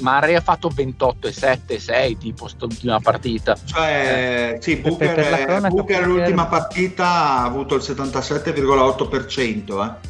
[0.00, 5.44] Murray ha fatto 28 e 7 6 tipo quest'ultima partita cioè sì Booker, per, per
[5.44, 10.08] cronaca, Booker l'ultima partita ha avuto il 77,8% eh.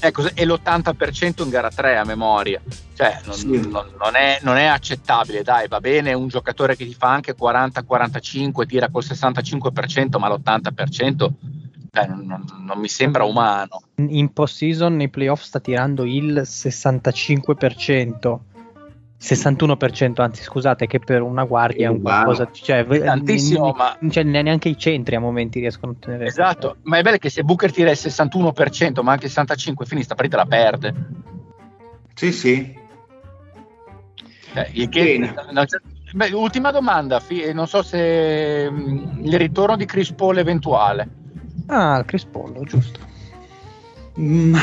[0.00, 2.60] Ecco, e l'80% in gara 3 a memoria,
[2.94, 3.46] cioè non, sì.
[3.46, 7.34] non, non, è, non, è, accettabile, dai, va bene un giocatore che ti fa anche
[7.34, 11.30] 40-45, tira col 65%, ma l'80%
[11.94, 13.82] cioè, non, non, mi sembra umano.
[13.94, 18.38] In post season nei playoff sta tirando il 65%.
[19.24, 24.22] 61% anzi scusate che per una guardia è un qualcosa cioè, tantissimo n- ma cioè,
[24.22, 27.72] neanche i centri a momenti riescono a ottenere esatto ma è bello che se Booker
[27.72, 30.94] tira il 61% ma anche il 65% fini sta partita la perde.
[32.14, 32.82] Sì sì.
[34.56, 35.64] Eh, che, no,
[36.12, 41.08] beh, ultima domanda fi- non so se mh, mm, il ritorno di Chris Paul eventuale.
[41.66, 43.00] Ah Chris Paul giusto.
[44.20, 44.54] Mm,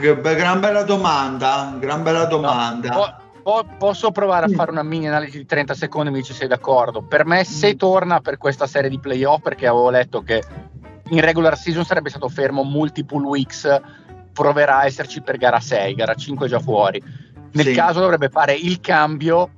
[0.00, 2.88] gran bella domanda gran bella domanda.
[2.90, 6.40] no, Po- posso provare a fare una mini analisi di 30 secondi mi dici se
[6.40, 7.02] sei d'accordo.
[7.02, 7.76] Per me, se mm.
[7.76, 10.42] torna per questa serie di playoff, perché avevo letto che
[11.10, 13.80] in regular season sarebbe stato fermo multiple weeks,
[14.32, 17.02] proverà a esserci per gara 6, gara 5 già fuori.
[17.52, 17.72] Nel sì.
[17.72, 19.50] caso dovrebbe fare il cambio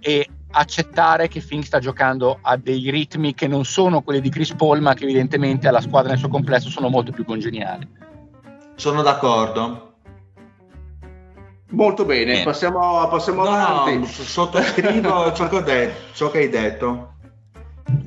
[0.00, 4.54] e accettare che Fink sta giocando a dei ritmi che non sono quelli di Chris
[4.54, 7.88] Paul, ma che evidentemente alla squadra nel suo complesso sono molto più congeniali.
[8.76, 9.87] Sono d'accordo.
[11.70, 12.44] Molto bene, bene.
[12.44, 14.06] passiamo, passiamo no, avanti.
[14.06, 17.12] Sottoscrivo ciò, che ciò che hai detto.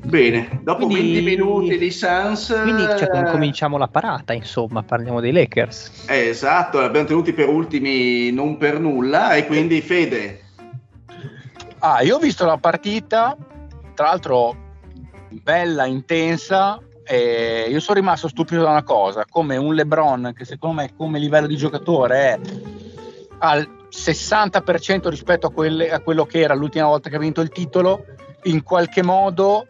[0.04, 2.60] Bene, dopo quindi, 20 minuti di Sans.
[2.62, 6.06] Quindi cioè, cominciamo la parata, insomma, parliamo dei Lakers.
[6.08, 10.40] Eh, esatto, l'abbiamo tenuti per ultimi non per nulla e quindi Fede.
[11.78, 13.36] Ah, io ho visto la partita,
[13.94, 14.56] tra l'altro
[15.28, 20.82] bella, intensa, e io sono rimasto stupito da una cosa, come un LeBron che secondo
[20.82, 22.40] me come livello di giocatore è
[23.44, 27.50] al 60% rispetto a, quelle, a quello che era l'ultima volta che ha vinto il
[27.50, 28.04] titolo,
[28.44, 29.66] in qualche modo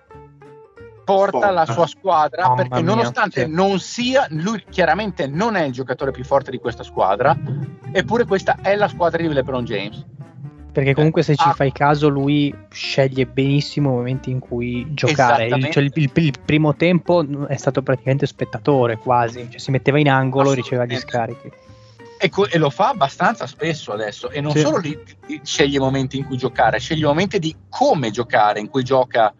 [1.04, 1.52] porta Sport.
[1.54, 3.50] la sua squadra Mamma perché mia, nonostante sì.
[3.50, 7.36] non sia lui chiaramente non è il giocatore più forte di questa squadra
[7.90, 10.06] eppure questa è la squadra di LeBron James
[10.70, 11.54] perché comunque se ci ah.
[11.54, 16.34] fai caso lui sceglie benissimo i momenti in cui giocare il, cioè il, il, il,
[16.44, 20.96] primo tempo è stato praticamente spettatore quasi cioè si metteva in angolo e riceveva gli
[20.96, 21.50] scarichi
[22.22, 24.60] e, co- e, lo fa abbastanza spesso adesso e non sì.
[24.60, 24.96] solo li,
[25.26, 28.84] li sceglie i momenti in cui giocare, sceglie i momenti di come giocare, in cui
[28.84, 29.34] gioca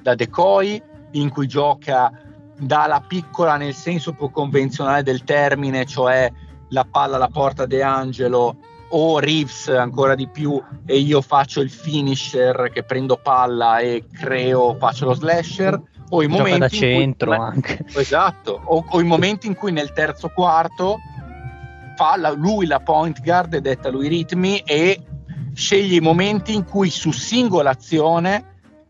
[0.00, 0.80] da decoy,
[1.12, 2.12] in cui gioca
[2.56, 6.30] dalla piccola nel senso più convenzionale del termine, cioè
[6.68, 8.56] la palla alla porta De Angelo
[8.90, 14.76] o Reeves ancora di più e io faccio il finisher che prendo palla e creo,
[14.78, 15.80] faccio lo slasher
[16.10, 17.84] o i Gioca momenti da in cui- centro anche.
[17.94, 20.98] esatto o, o i momenti in cui nel terzo quarto
[21.98, 25.02] fa la- lui la point guard detta lui i ritmi e
[25.52, 28.44] sceglie i momenti in cui su singola azione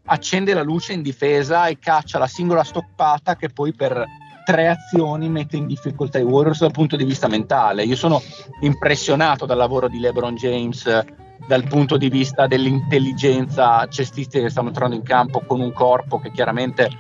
[0.05, 4.05] accende la luce in difesa e caccia la singola stoppata che poi per
[4.45, 7.85] tre azioni mette in difficoltà i Warriors dal punto di vista mentale.
[7.85, 8.21] Io sono
[8.61, 11.05] impressionato dal lavoro di LeBron James
[11.47, 16.31] dal punto di vista dell'intelligenza cestistica che stiamo entrando in campo con un corpo che
[16.31, 16.91] chiaramente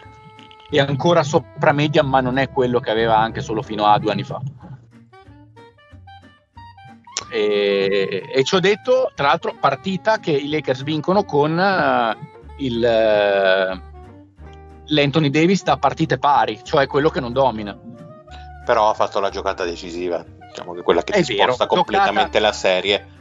[0.70, 4.12] è ancora sopra media, ma non è quello che aveva anche solo fino a due
[4.12, 4.40] anni fa.
[7.30, 12.16] E, e ci ho detto, tra l'altro, partita che i Lakers vincono con eh,
[12.58, 13.80] il, eh,
[14.86, 17.78] l'Anthony Davis da partite pari, cioè quello che non domina.
[18.64, 22.38] Però ha fatto la giocata decisiva, diciamo che quella che È ti vero, sposta completamente
[22.38, 23.16] la serie.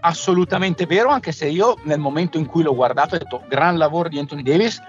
[0.00, 4.08] Assolutamente vero, anche se io nel momento in cui l'ho guardato ho detto gran lavoro
[4.08, 4.80] di Anthony Davis,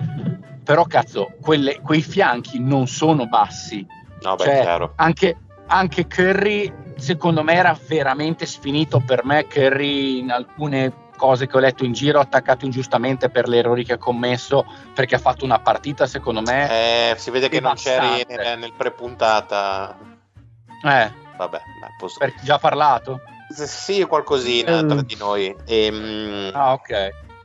[0.63, 3.86] però cazzo, quelle- quei fianchi non sono bassi.
[4.22, 10.31] No, beh, Cioè, anche, anche Curry secondo me era veramente sfinito per me Curry in
[10.31, 14.65] alcune cose che ho letto in giro attaccato ingiustamente per gli errori che ha commesso
[14.93, 18.73] perché ha fatto una partita secondo me Eh, si vede che non c'eri nel, nel
[18.73, 19.97] pre-puntata.
[20.85, 21.61] eh, Vabbè,
[21.97, 24.85] posso- perché già parlato sì, qualcosina Eh.
[24.85, 25.55] tra di noi.
[25.65, 26.87] Ehm, ah ok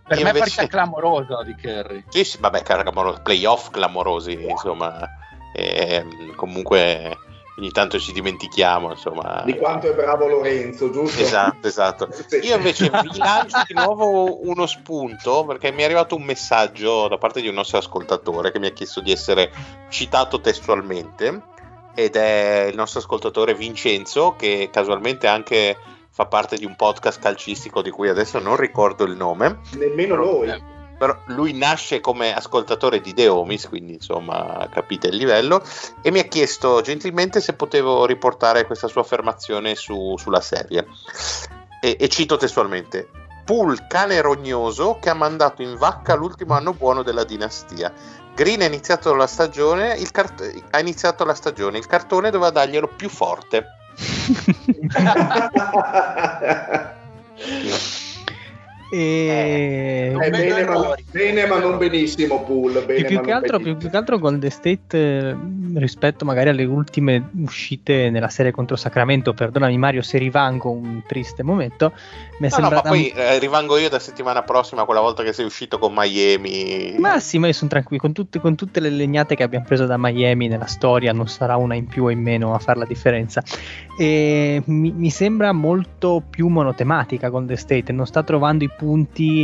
[0.06, 5.08] per me invece- partita clamorosa di Curry Sì, sì, vabbè, clamorosi, playoff clamorosi, insomma.
[5.54, 7.16] Ehm, comunque
[7.56, 9.42] ogni tanto ci dimentichiamo, insomma.
[9.44, 11.22] Di quanto è bravo Lorenzo, giusto?
[11.22, 12.08] Esatto, esatto.
[12.42, 17.18] Io invece vi lancio di nuovo uno spunto perché mi è arrivato un messaggio da
[17.18, 19.52] parte di un nostro ascoltatore che mi ha chiesto di essere
[19.88, 21.52] citato testualmente
[21.94, 25.76] ed è il nostro ascoltatore Vincenzo che casualmente anche
[26.10, 30.73] fa parte di un podcast calcistico di cui adesso non ricordo il nome, Nemmeno noi.
[31.04, 35.62] Però lui nasce come ascoltatore di The Homies, quindi insomma capite il livello,
[36.00, 40.86] e mi ha chiesto gentilmente se potevo riportare questa sua affermazione su- sulla serie.
[41.78, 43.10] E, e cito testualmente:
[43.44, 47.92] Pool cane rognoso che ha mandato in vacca l'ultimo anno buono della dinastia.
[48.34, 52.88] Green ha iniziato la stagione, il cart- ha iniziato la stagione, il cartone doveva darglielo
[52.96, 53.66] più forte.
[58.94, 60.14] E...
[60.14, 62.84] Eh, vedo bene, ma, bene, ma non benissimo, Pool.
[62.86, 63.78] Bene, più ma che, non altro, più, benissimo.
[63.78, 65.36] più che altro Golden State eh,
[65.74, 71.42] rispetto magari alle ultime uscite nella serie contro Sacramento, perdonami Mario se rivango un triste
[71.42, 71.92] momento,
[72.38, 72.88] mi è No, no, ma sembrata...
[72.88, 76.94] poi eh, rimango io da settimana prossima, quella volta che sei uscito con Miami.
[76.96, 79.86] Ma sì, ma io sono tranquillo, con tutte, con tutte le legnate che abbiamo preso
[79.86, 82.86] da Miami nella storia non sarà una in più o in meno a fare la
[82.86, 83.42] differenza.
[83.98, 88.82] E mi, mi sembra molto più monotematica Golden State, non sta trovando i punti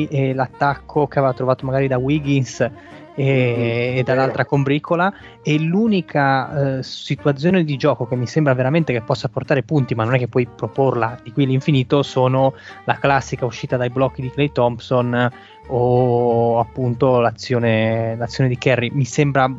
[0.09, 2.71] e l'attacco che aveva trovato magari da Wiggins e,
[3.15, 5.13] Mhm, e dall'altra combricola
[5.43, 10.05] e l'unica eh, situazione di gioco che mi sembra veramente che possa portare punti ma
[10.05, 14.31] non è che puoi proporla di qui all'infinito sono la classica uscita dai blocchi di
[14.31, 15.31] Clay Thompson
[15.73, 18.91] o appunto l'azione, l'azione di Kerry.
[18.93, 19.51] Mi sembra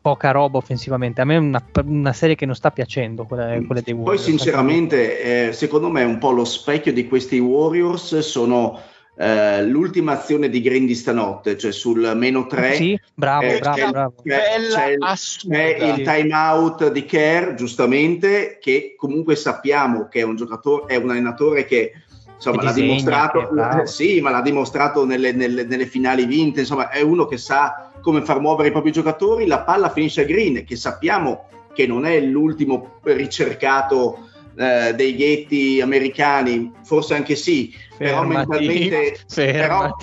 [0.00, 1.20] poca roba offensivamente.
[1.20, 4.22] A me è una, una serie che non sta piacendo quella, quelle dei Poi Warriors.
[4.22, 8.78] sinceramente, eh, secondo me un po' lo specchio di questi Warriors sono
[9.18, 13.76] eh, l'ultima azione di Green di stanotte, cioè sul meno 3 sì, bravo, Eh, bravo,
[13.76, 14.14] c'è- bravo.
[14.22, 20.22] bella c'è il- c'è il time out di Kerr, giustamente, che comunque sappiamo che è
[20.22, 21.92] un giocatore, è un allenatore che
[22.34, 26.60] insomma Che l'ha disegna, dimostrato, che sì, ma l'ha dimostrato nelle, nelle- nelle finali vinte,
[26.60, 30.24] insomma è uno che sa come far muovere i propri giocatori, la palla finisce a
[30.24, 34.25] Green, che sappiamo che non è l'ultimo ricercato
[34.56, 39.94] eh, dei ghetti americani, forse anche sì, però mentalmente, però,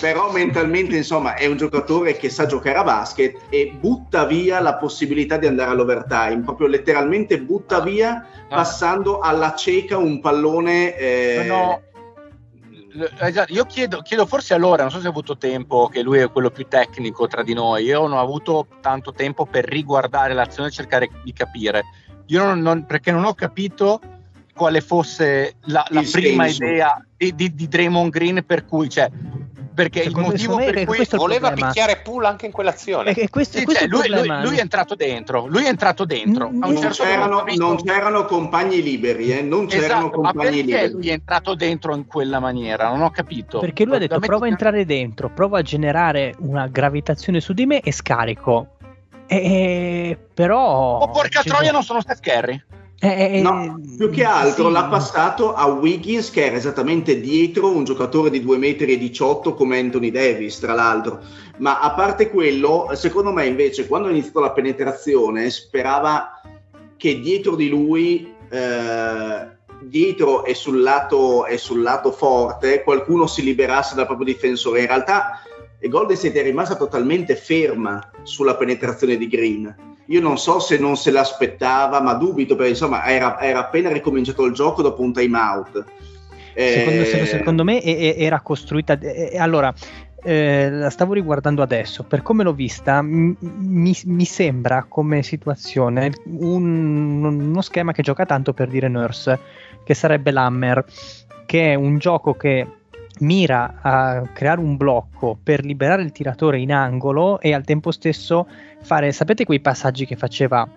[0.00, 4.74] però mentalmente insomma è un giocatore che sa giocare a basket e butta via la
[4.76, 8.56] possibilità di andare all'overtime, proprio letteralmente butta via Ah.
[8.56, 10.94] passando alla cieca un pallone.
[10.98, 11.80] eh, No,
[12.94, 16.18] L- esatto, Io chiedo, chiedo forse allora, non so se ha avuto tempo, che lui
[16.18, 20.34] è quello più tecnico tra di noi, io non ho avuto tanto tempo per riguardare
[20.34, 21.84] l'azione e cercare di capire.
[22.26, 24.00] Io non, non- perché non ho capito
[24.54, 26.64] quale fosse la, la prima senso.
[26.64, 29.10] idea di, di, di Draymond Green per cui, cioè,
[29.74, 31.68] perché Secondo il motivo per cui Voleva problema.
[31.70, 33.14] picchiare Pool anche in quell'azione.
[33.30, 36.44] Questo, Sì, questo cioè, lui, lui- lui è entrato dentro, lui è entrato dentro.
[36.44, 40.56] A un Non certo c'erano, non c'erano compagni liberi, eh, non c'erano Esatto, ma compagni
[40.56, 40.92] perché liberi.
[40.92, 42.90] lui è entrato dentro in quella maniera?
[42.90, 43.58] Non ho capito.
[43.60, 47.64] Perché lui ha detto prova a entrare dentro, prova a generare una gravitazione su di
[47.64, 48.76] me e scarico.
[49.40, 50.98] E, però...
[50.98, 52.62] Oh porca troia, non sono Steph Curry.
[53.04, 54.72] Eh, no, più che altro sì.
[54.72, 60.12] l'ha passato a Wiggins che era esattamente dietro un giocatore di 2,18 m come Anthony
[60.12, 61.20] Davis, tra l'altro.
[61.58, 66.40] Ma a parte quello, secondo me invece quando ha iniziato la penetrazione sperava
[66.96, 69.46] che dietro di lui, eh,
[69.80, 74.82] dietro e sul, lato, e sul lato forte, qualcuno si liberasse dal proprio difensore.
[74.82, 75.41] In realtà
[75.88, 80.96] Golden State è rimasta totalmente ferma sulla penetrazione di Green io non so se non
[80.96, 85.38] se l'aspettava, ma dubito perché insomma era, era appena ricominciato il gioco dopo un time
[85.38, 85.84] out.
[86.54, 87.26] Secondo, eh...
[87.26, 88.98] secondo, me era costruita.
[89.38, 89.72] Allora,
[90.22, 92.02] eh, la stavo riguardando adesso.
[92.02, 93.36] Per come l'ho vista, mi,
[94.04, 99.38] mi sembra come situazione un, uno schema che gioca tanto per dire Nurse,
[99.82, 100.84] che sarebbe l'Hammer,
[101.46, 102.66] che è un gioco che
[103.22, 108.46] mira a creare un blocco per liberare il tiratore in angolo e al tempo stesso
[108.82, 110.68] fare, sapete quei passaggi che faceva,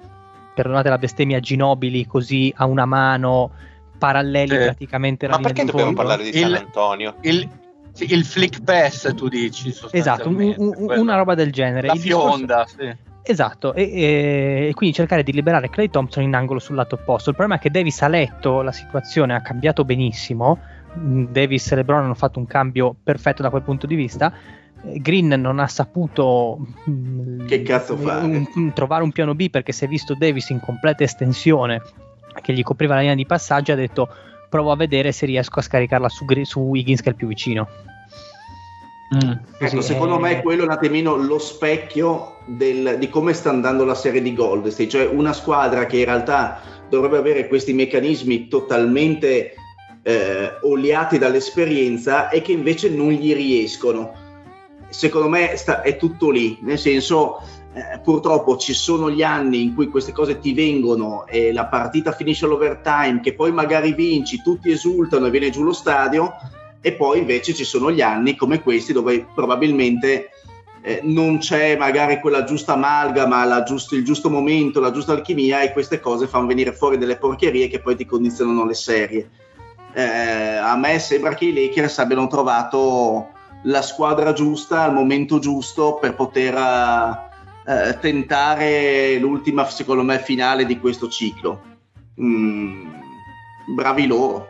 [0.53, 3.51] perdonate la bestemmia, Ginobili così a una mano,
[3.97, 4.65] paralleli eh.
[4.65, 7.15] praticamente Ma perché dobbiamo parlare di San Antonio?
[7.21, 7.49] Il,
[7.97, 11.99] il, il flick pass tu dici esatto un, un, una roba del genere la il
[11.99, 12.91] fionda discorso...
[12.91, 12.97] sì.
[13.31, 17.29] esatto e, e, e, quindi cercare di liberare Clay Thompson in angolo sul lato opposto
[17.29, 20.59] il problema è che Davis ha letto la situazione ha cambiato benissimo
[20.95, 24.33] Davis e LeBron hanno fatto un cambio perfetto da quel punto di vista.
[24.81, 26.59] Green non ha saputo
[27.47, 28.47] che cazzo fare?
[28.55, 31.81] Un, trovare un piano B perché si è visto Davis in completa estensione
[32.41, 34.07] che gli copriva la linea di passaggio ha detto
[34.49, 37.67] provo a vedere se riesco a scaricarla su, su Wiggins che è il più vicino.
[39.15, 39.31] Mm.
[39.59, 40.19] Ecco, secondo è...
[40.19, 44.33] me quello è un attimino lo specchio del, di come sta andando la serie di
[44.33, 49.55] Gold State, cioè una squadra che in realtà dovrebbe avere questi meccanismi totalmente
[50.07, 54.13] eh, oliati dall'esperienza e che invece non gli riescono.
[54.89, 57.41] Secondo me sta, è tutto lì, nel senso
[57.73, 62.11] eh, purtroppo ci sono gli anni in cui queste cose ti vengono e la partita
[62.11, 66.33] finisce all'overtime, che poi magari vinci, tutti esultano e viene giù lo stadio
[66.81, 70.29] e poi invece ci sono gli anni come questi dove probabilmente
[70.83, 75.73] eh, non c'è magari quella giusta amalgama, giusto, il giusto momento, la giusta alchimia e
[75.73, 79.29] queste cose fanno venire fuori delle porcherie che poi ti condizionano le serie
[79.95, 83.29] eh, a me sembra che i Lakers abbiano trovato
[83.63, 86.53] la squadra giusta al momento giusto per poter
[87.65, 91.61] eh, tentare l'ultima, secondo me, finale di questo ciclo.
[92.19, 92.89] Mm,
[93.73, 94.49] bravi loro.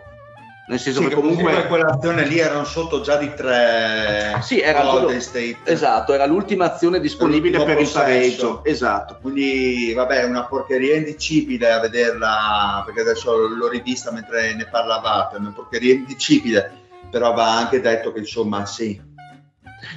[0.67, 1.43] Nel senso sì, che comunque...
[1.43, 5.59] comunque quell'azione lì erano sotto già di tre sì, era Golden State.
[5.63, 8.63] Esatto, era l'ultima azione disponibile per il pareggio.
[8.63, 9.19] Esatto.
[9.21, 15.39] Quindi vabbè, una porcheria indicibile a vederla, perché adesso l'ho rivista mentre ne parlavate, è
[15.39, 16.71] una porcheria indicibile,
[17.11, 18.99] però va anche detto che insomma sì,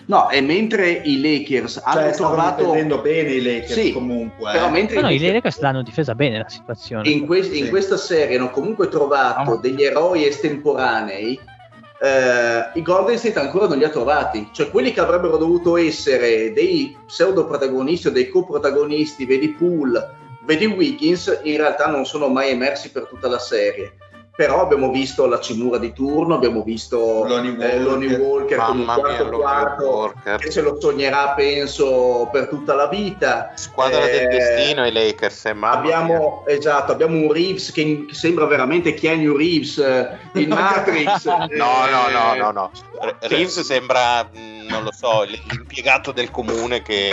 [0.09, 2.63] No, e mentre i Lakers cioè, hanno trovato.
[2.63, 4.53] difendendo bene i Lakers sì, comunque.
[4.53, 4.71] Però eh.
[4.71, 7.11] mentre no, no, i Lakers l'hanno difesa bene la situazione.
[7.11, 9.57] In, que- in questa serie hanno comunque trovato no.
[9.57, 11.39] degli eroi estemporanei.
[12.01, 16.55] Eh, I Golden State ancora non li ha trovati, cioè quelli che avrebbero dovuto essere
[16.55, 20.09] dei pseudo protagonisti o dei coprotagonisti, vedi Poole,
[20.45, 23.93] vedi Wiggins, in realtà non sono mai emersi per tutta la serie
[24.39, 28.79] però abbiamo visto la Cimura di turno, abbiamo visto Lonnie Walker, eh, Lonnie Walker con
[28.79, 33.51] un quarto mia, quarto che ce lo sognerà penso per tutta la vita.
[33.57, 38.95] Squadra eh, del destino i Lakers, eh, abbiamo, esatto, abbiamo un Reeves che sembra veramente
[38.95, 41.25] Keanu Reeves eh, in Matrix.
[41.25, 42.71] no, no, no, no, no.
[43.23, 44.31] Reeves sembra
[44.69, 47.11] non lo so, l'impiegato del comune che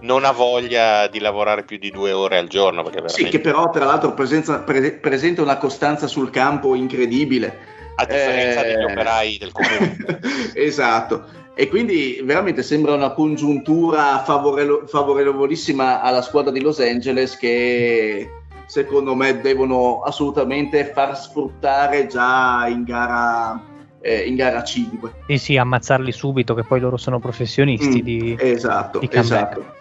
[0.00, 2.82] non ha voglia di lavorare più di due ore al giorno.
[2.82, 3.14] Veramente...
[3.14, 7.70] Sì, che però tra l'altro presenza, pre- presenta una costanza sul campo incredibile.
[7.96, 8.74] A differenza eh...
[8.74, 10.20] degli operai del comune.
[10.54, 11.40] esatto.
[11.54, 18.30] E quindi veramente sembra una congiuntura favorevol- favorevolissima alla squadra di Los Angeles che
[18.66, 23.71] secondo me devono assolutamente far sfruttare già in gara
[24.02, 25.12] eh, in gara 5.
[25.28, 29.80] Sì, sì, ammazzarli subito, che poi loro sono professionisti mm, di, esatto, di esatto.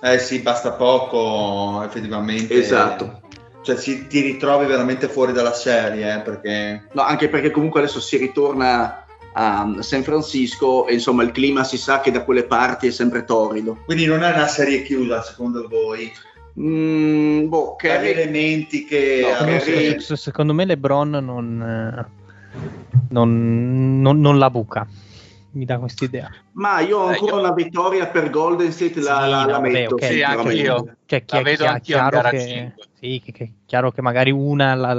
[0.00, 2.54] Eh sì, basta poco, effettivamente.
[2.54, 3.22] Esatto.
[3.62, 6.84] Cioè si, ti ritrovi veramente fuori dalla serie, eh, perché...
[6.92, 11.76] No, anche perché comunque adesso si ritorna a San Francisco e insomma il clima si
[11.76, 13.78] sa che da quelle parti è sempre torrido.
[13.84, 16.10] Quindi non è una serie chiusa secondo voi?
[16.58, 19.24] Mm, boh, che elementi che...
[19.38, 20.16] No.
[20.16, 22.06] Secondo me LeBron non
[23.10, 24.86] non, non, non la buca.
[25.50, 26.30] Mi dà questa idea.
[26.52, 27.40] Ma io ho ancora eh, io...
[27.40, 29.94] una vittoria per Golden State, la, sì, la, la vabbè, metto.
[29.94, 30.12] Okay.
[30.12, 30.96] Sì, anche io.
[31.06, 34.92] Cioè, chi, vedo chi, chiaro, che, sì, che, che, chiaro che magari una la,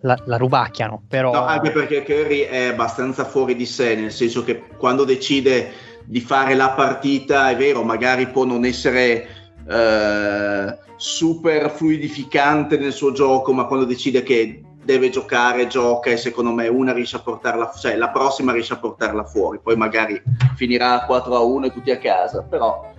[0.00, 1.32] la, la, rubacchiano, però...
[1.32, 5.72] No, anche perché Curry è abbastanza fuori di sé, nel senso che quando decide
[6.04, 9.26] di fare la partita, è vero, magari può non essere
[9.68, 16.50] eh, super fluidificante nel suo gioco, ma quando decide che deve giocare, gioca e secondo
[16.50, 20.18] me una riesce a portarla, cioè la prossima riesce a portarla fuori, poi magari
[20.56, 22.90] finirà 4 a 1 e tutti a casa, però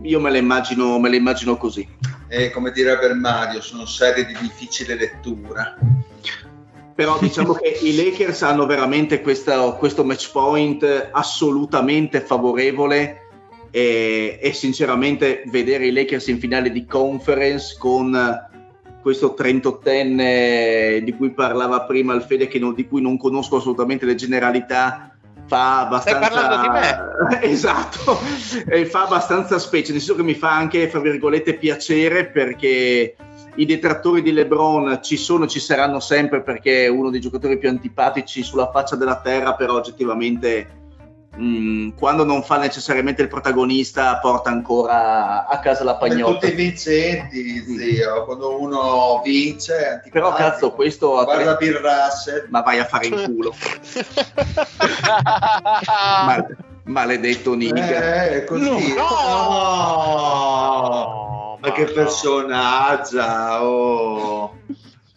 [0.00, 1.86] io me la immagino, me la immagino così.
[2.26, 5.76] E come direbbe Mario, sono serie di difficile lettura.
[6.94, 13.28] Però diciamo che i Lakers hanno veramente questa, questo match point assolutamente favorevole
[13.70, 18.48] e, e sinceramente vedere i Lakers in finale di conference con
[19.00, 24.04] questo 38enne di cui parlava prima il Fede, che non, di cui non conosco assolutamente
[24.06, 25.16] le generalità,
[25.46, 26.26] fa abbastanza.
[26.26, 27.40] Stai parlando di me?
[27.50, 28.18] esatto,
[28.68, 33.16] e fa abbastanza specie, nel senso che mi fa anche, fra virgolette, piacere perché
[33.56, 37.58] i detrattori di LeBron ci sono e ci saranno sempre perché è uno dei giocatori
[37.58, 40.79] più antipatici sulla faccia della terra, però oggettivamente
[41.38, 46.40] Mm, quando non fa necessariamente il protagonista porta ancora a casa la pagnotta.
[46.40, 51.68] tutti vincenti zio quando uno vince però cazzo questo guarda tre...
[51.68, 52.46] Bill Russell.
[52.48, 53.54] Ma vai a fare in culo.
[56.26, 58.94] Mal- maledetto Niga eh, così.
[58.94, 59.08] No,
[60.88, 61.58] no.
[61.60, 63.22] ma che personaggio
[63.62, 64.56] oh.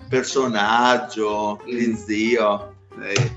[0.08, 2.76] personaggio di zio.
[3.02, 3.33] Eh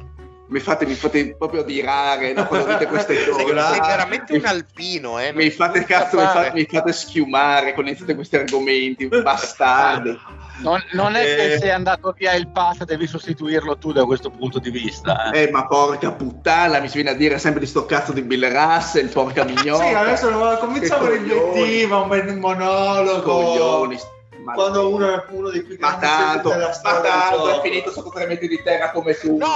[0.48, 2.46] mi fate, mi fate proprio adirare no?
[2.46, 3.44] quando dite queste cose.
[3.44, 5.32] Sei, sei veramente un alpino, eh?
[5.32, 10.16] Mi fate, cazzo, mi fate, mi fate, schiumare con tutti questi argomenti, bastardi.
[10.58, 11.36] Non, non è eh...
[11.36, 15.30] che sei andato via il pass, devi sostituirlo tu da questo punto di vista.
[15.32, 18.22] Eh, eh ma porca puttana, mi si viene a dire sempre di sto cazzo di
[18.22, 19.84] Bill Russell, porca mignona.
[19.84, 23.22] sì, adesso cominciamo l'invettiva, un monologo.
[23.22, 23.98] Coglioni,
[24.54, 28.10] quando uno è uno dei più grandi ma tanto, della storia tanto è finito sotto
[28.10, 29.46] tre metri di terra come tu no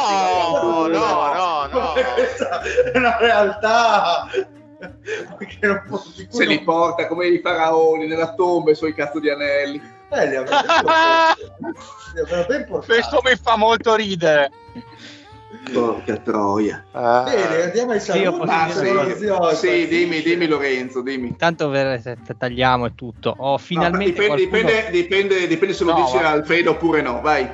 [0.63, 1.95] no no no, no.
[1.95, 4.27] è una realtà
[6.29, 9.81] se li porta come i faraoni nella tomba i suoi cazzo di anelli.
[10.13, 10.37] Eh, li
[12.85, 14.51] questo mi fa molto ridere
[15.73, 16.85] Porca troia.
[16.93, 17.25] Ah.
[17.25, 18.49] Bene, andiamo ai saluti.
[18.49, 18.87] Ah, sì,
[19.57, 21.29] sì, dimmi, dimmi Lorenzo, dimmi.
[21.29, 21.73] Intanto
[22.39, 23.35] tagliamo e tutto.
[23.37, 24.73] Oh, finalmente no, dipende, qualcuno...
[24.73, 26.31] dipende, dipende, dipende, se lo no, dici va.
[26.31, 27.51] Alfredo oppure no, vai.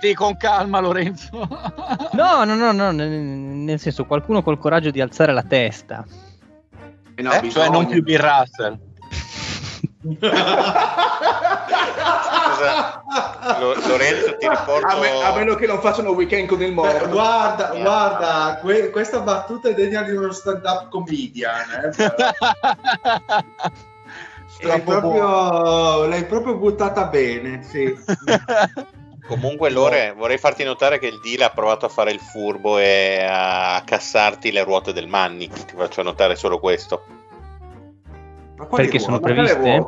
[0.00, 1.30] Sì, con calma Lorenzo.
[2.12, 6.04] no, no, no, no, nel senso qualcuno col coraggio di alzare la testa.
[7.14, 7.48] Eh no, eh?
[7.50, 8.78] Cioè non più Bill Russell.
[13.86, 17.10] Lorenzo ti riporto a, me, a, meno che non facciano weekend con il morto Beh,
[17.10, 17.82] guarda yeah.
[17.82, 21.92] guarda que- questa battuta è degna di uno stand up comedian
[24.60, 27.96] eh, l'hai, proprio, l'hai proprio buttata bene sì.
[29.28, 33.22] Comunque, Lore, vorrei farti notare che il deal ha provato a fare il furbo e
[33.28, 35.50] a cassarti le ruote del Manni.
[35.50, 37.04] Ti faccio notare solo questo.
[38.70, 39.86] Perché sono previste?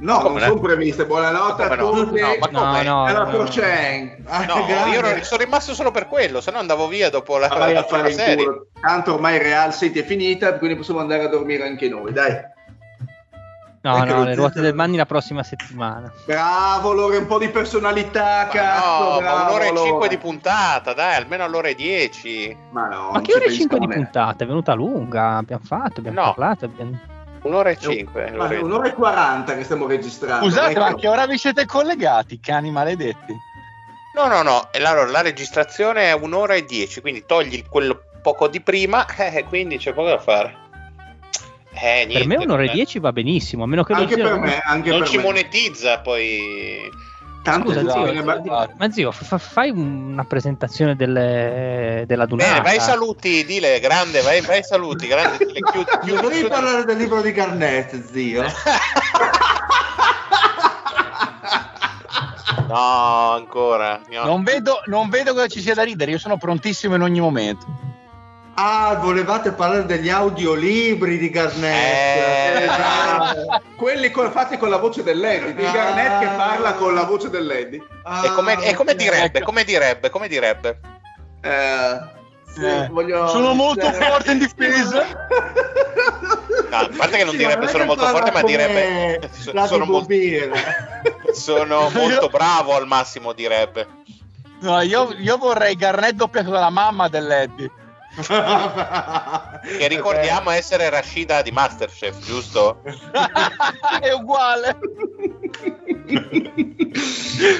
[0.00, 1.04] No, non sono previste.
[1.06, 2.20] Buonanotte a tutti.
[2.20, 4.24] No, ma no, no, no, Procen.
[4.26, 7.72] Ah, no, io sono rimasto solo per quello, se no andavo via dopo la, ah,
[7.72, 8.68] la, la serie.
[8.80, 12.58] Tanto ormai Real City è finita, quindi possiamo andare a dormire anche noi, dai.
[13.82, 16.12] No, no, le ruote del Manni la prossima settimana.
[16.26, 19.10] Bravo, Lore, un po' di personalità, ma cazzo.
[19.12, 22.54] No, bravo, ma un'ora e cinque di puntata, dai, almeno all'ora e dieci.
[22.72, 24.44] Ma no, ma che ore e cinque di puntata?
[24.44, 26.34] È venuta lunga, abbiamo fatto, abbiamo no.
[26.34, 26.98] parlato, abbiamo...
[27.42, 28.30] Un'ora e cinque.
[28.60, 30.44] Un'ora e quaranta che stiamo registrando.
[30.44, 30.80] Scusate, ecco.
[30.80, 33.34] ma che ora vi siete collegati, cani maledetti?
[34.14, 34.68] No, no, no.
[34.72, 39.78] Allora, la registrazione è un'ora e dieci, quindi togli quello poco di prima, eh, quindi
[39.78, 40.68] c'è poco da fare.
[41.72, 44.40] Eh, niente, per me un'ora e dieci va benissimo, a meno che anche non, per
[44.40, 45.22] me, anche non per ci me.
[45.22, 46.90] monetizza poi
[47.42, 48.22] Tanto Scusa, zio, zio,
[48.76, 52.50] ma zio, fa, fai una presentazione delle, della Dunata.
[52.50, 55.46] Bene, vai ai saluti, dile, grande, vai, vai ai saluti, grande.
[55.46, 58.42] Dile, chiudi, chiudi, Devi parlare del libro di Garnett, zio.
[62.68, 64.02] no, ancora.
[64.22, 67.89] Non vedo, non vedo cosa ci sia da ridere, io sono prontissimo in ogni momento.
[68.62, 72.58] Ah, volevate parlare degli audiolibri di Garnett.
[72.58, 73.62] Eh, esatto.
[73.74, 77.30] Quelli con, fatti con la voce dell'Eddie, di ah, Garnett che parla con la voce
[77.30, 77.82] dell'Eddie.
[78.02, 80.78] Ah, e come, e come direbbe, come direbbe, come direbbe?
[81.40, 82.00] Eh,
[82.52, 83.28] sì, eh, voglio...
[83.28, 83.92] Sono molto eh.
[83.94, 85.06] forte in difesa.
[86.68, 90.14] No, a parte che non sì, direbbe sono molto forte, ma direbbe sono, molto,
[91.32, 93.86] sono molto bravo al massimo, direbbe.
[94.60, 97.70] No, io, io vorrei Garnett doppiato dalla mamma dell'Eddie
[98.16, 102.82] che ricordiamo essere Rashida di Masterchef, giusto?
[104.00, 104.78] È uguale.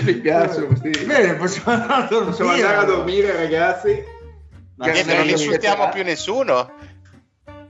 [0.03, 0.67] Mi piace
[1.07, 4.05] Bene, possiamo andare a dormire, possiamo andare a dormire ragazzi.
[4.77, 6.73] Ma niente, non insultiamo più nessuno.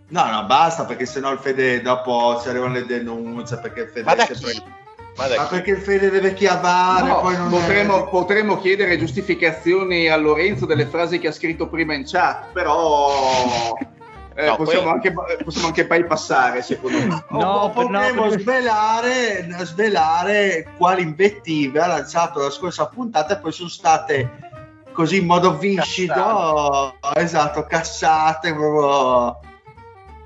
[0.08, 4.02] No, no, basta perché sennò il Fede dopo ci arrivano le denunce perché il Fede
[4.02, 4.62] Ma da è sempre- chi?
[5.16, 8.08] Ma Ma perché il Fede deve chiavare, No, poi non potremmo, è...
[8.08, 13.76] potremmo chiedere giustificazioni a Lorenzo delle frasi che ha scritto prima in chat, però
[14.34, 15.12] eh, No, possiamo, poi- anche,
[15.44, 17.04] possiamo anche bypassare, secondo me.
[17.06, 23.40] No, o no, potremmo per- svelare, svelare quali invettive ha lanciato la scorsa puntata e
[23.40, 24.48] poi sono state
[24.92, 29.38] così in modo viscido, esatto, cassate proprio.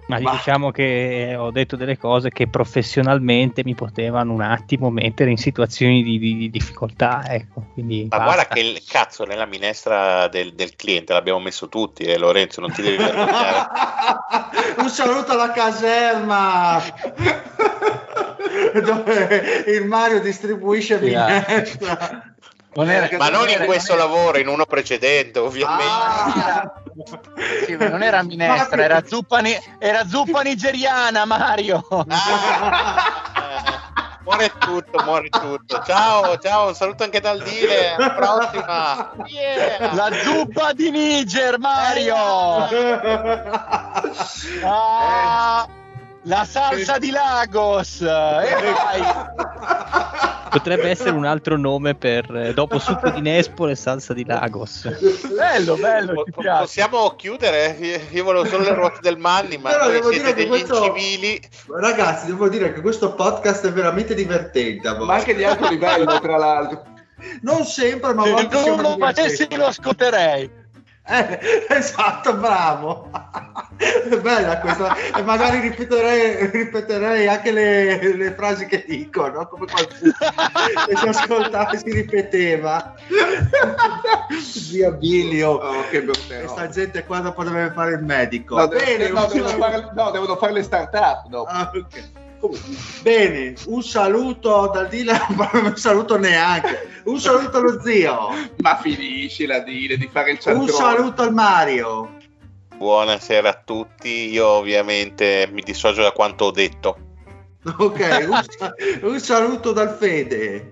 [0.06, 5.30] Ma Ma- diciamo che ho detto delle cose che professionalmente mi potevano un attimo mettere
[5.30, 7.68] in situazioni di, di- di difficoltà, ecco.
[7.72, 8.24] Quindi Ma basta.
[8.24, 12.70] guarda che il cazzo nella minestra del, del cliente l'abbiamo messo tutti, eh, Lorenzo, non
[12.72, 13.66] ti devi vergognare.
[14.78, 16.82] un saluto alla caserma
[18.84, 21.44] dove il Mario distribuisce Sì, ah.
[21.48, 22.33] minestra.
[22.76, 25.84] Non era- Ma non in era- questo lavoro, in uno precedente, ovviamente.
[25.84, 26.72] Ah.
[27.66, 31.84] Sì, ma non era minestra, era zuppa, ni- era zuppa nigeriana, Mario.
[31.90, 32.04] Eh,
[34.24, 35.82] muore tutto, muore tutto.
[35.84, 37.94] Ciao, ciao, un saluto anche dal Dile.
[37.94, 39.12] Alla prossima.
[39.26, 39.94] Yeah.
[39.94, 42.16] La zuppa di Niger, Mario.
[44.62, 45.66] Ah,
[46.22, 48.00] la salsa di Lagos.
[48.00, 49.02] E vai.
[50.58, 54.88] Potrebbe essere un altro nome per eh, dopo succo di Nespole e salsa di Lagos.
[55.34, 57.76] Bello, bello, Po- po- Possiamo chiudere?
[57.80, 60.40] Io, io volevo solo le ruote del Manni, ma Però voi devo siete dire che
[60.42, 61.40] degli questo- incivili.
[61.68, 64.96] Ragazzi, devo dire che questo podcast è veramente divertente.
[64.96, 66.84] Ma anche di alto livello, tra l'altro.
[67.42, 70.62] Non sempre, ma Se non lo facessi lo scoterei.
[71.06, 73.10] Eh, esatto, bravo.
[73.76, 74.94] È bella questa.
[75.16, 79.46] E magari ripeterei, ripeterei anche le, le frasi che dico, no?
[79.48, 80.12] Come qualcuno
[80.86, 82.94] che si ascoltava e si ripeteva.
[84.40, 85.50] Zia Bilio.
[85.50, 88.56] Oh, che brutta Questa gente qua dopo deve fare il medico.
[88.56, 91.26] No, Bene, no, un devono fare, no, devono fare le start-up.
[91.28, 91.50] dopo.
[91.50, 92.22] Ah, ok.
[92.40, 97.00] Comunque, Bene, un saluto dal non un saluto neanche.
[97.04, 98.28] Un saluto allo zio.
[98.58, 100.70] Ma finisci la dire di fare il Un cialtrone.
[100.72, 102.16] saluto al Mario.
[102.88, 104.28] Buonasera a tutti.
[104.30, 106.98] Io ovviamente mi dissocio da quanto ho detto.
[107.78, 110.70] Ok, un, sa- un saluto dal Fede.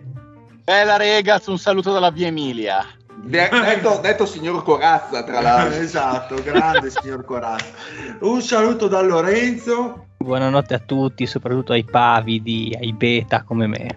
[0.63, 2.85] Bella Regaz, un saluto dalla via Emilia.
[3.15, 5.81] De- detto, detto signor Corazza, tra l'altro.
[5.81, 7.73] esatto, grande signor Corazza.
[8.21, 10.09] Un saluto da Lorenzo.
[10.19, 13.97] Buonanotte a tutti, soprattutto ai pavidi, ai beta come me.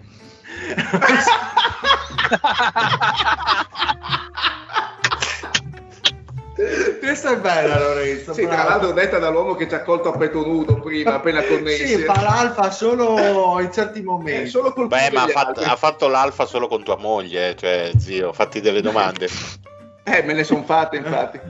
[7.00, 8.32] Questa è bella Lorenzo.
[8.32, 8.68] Sì, tra bravo.
[8.68, 11.86] l'altro detta dall'uomo che ci ha colto a petto nudo prima, appena connessi.
[11.86, 14.48] Sì, fa l'alfa solo in certi Eh, momenti.
[14.48, 18.32] solo col Beh, ma ha fatto, ha fatto l'alfa solo con tua moglie, cioè zio,
[18.32, 19.28] fatti delle domande.
[20.08, 21.40] Eh, me ne sono fatte, infatti.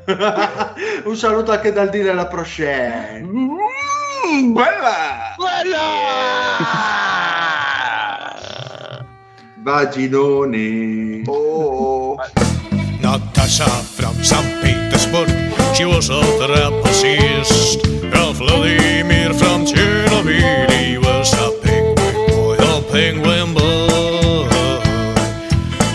[1.05, 3.19] un saluto anche dal dire la proscena.
[3.21, 5.35] Mm, bella!
[9.63, 11.23] Vaginone.
[11.27, 12.17] Oh,
[13.01, 14.59] Natasha from St.
[15.07, 18.13] Petersburg, she was a trapezist.
[18.13, 24.49] Ralph Vladimir from Chernobyl, he was a penguin boy, a penguin boy.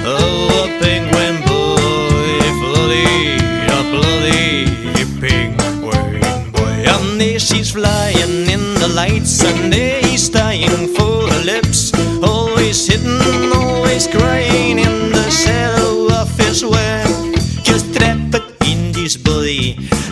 [0.04, 6.84] Oh, a penguin boy, bloody, a bloody penguin boy.
[6.88, 11.92] And there she's flying in the lights, and there he's dying for her lips.
[12.24, 13.51] Always hidden,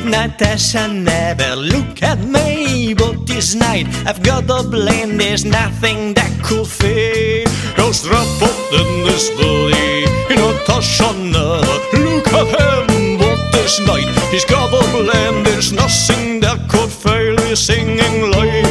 [0.09, 5.17] Natasha never look at me, but this night I've got a plan.
[5.17, 7.45] There's nothing that could fail.
[7.75, 10.05] Cause trapped in this body.
[10.29, 15.43] Natasha never look at him, but this night he's got a plan.
[15.43, 17.37] There's nothing that could fail.
[17.45, 18.63] He's singing lay,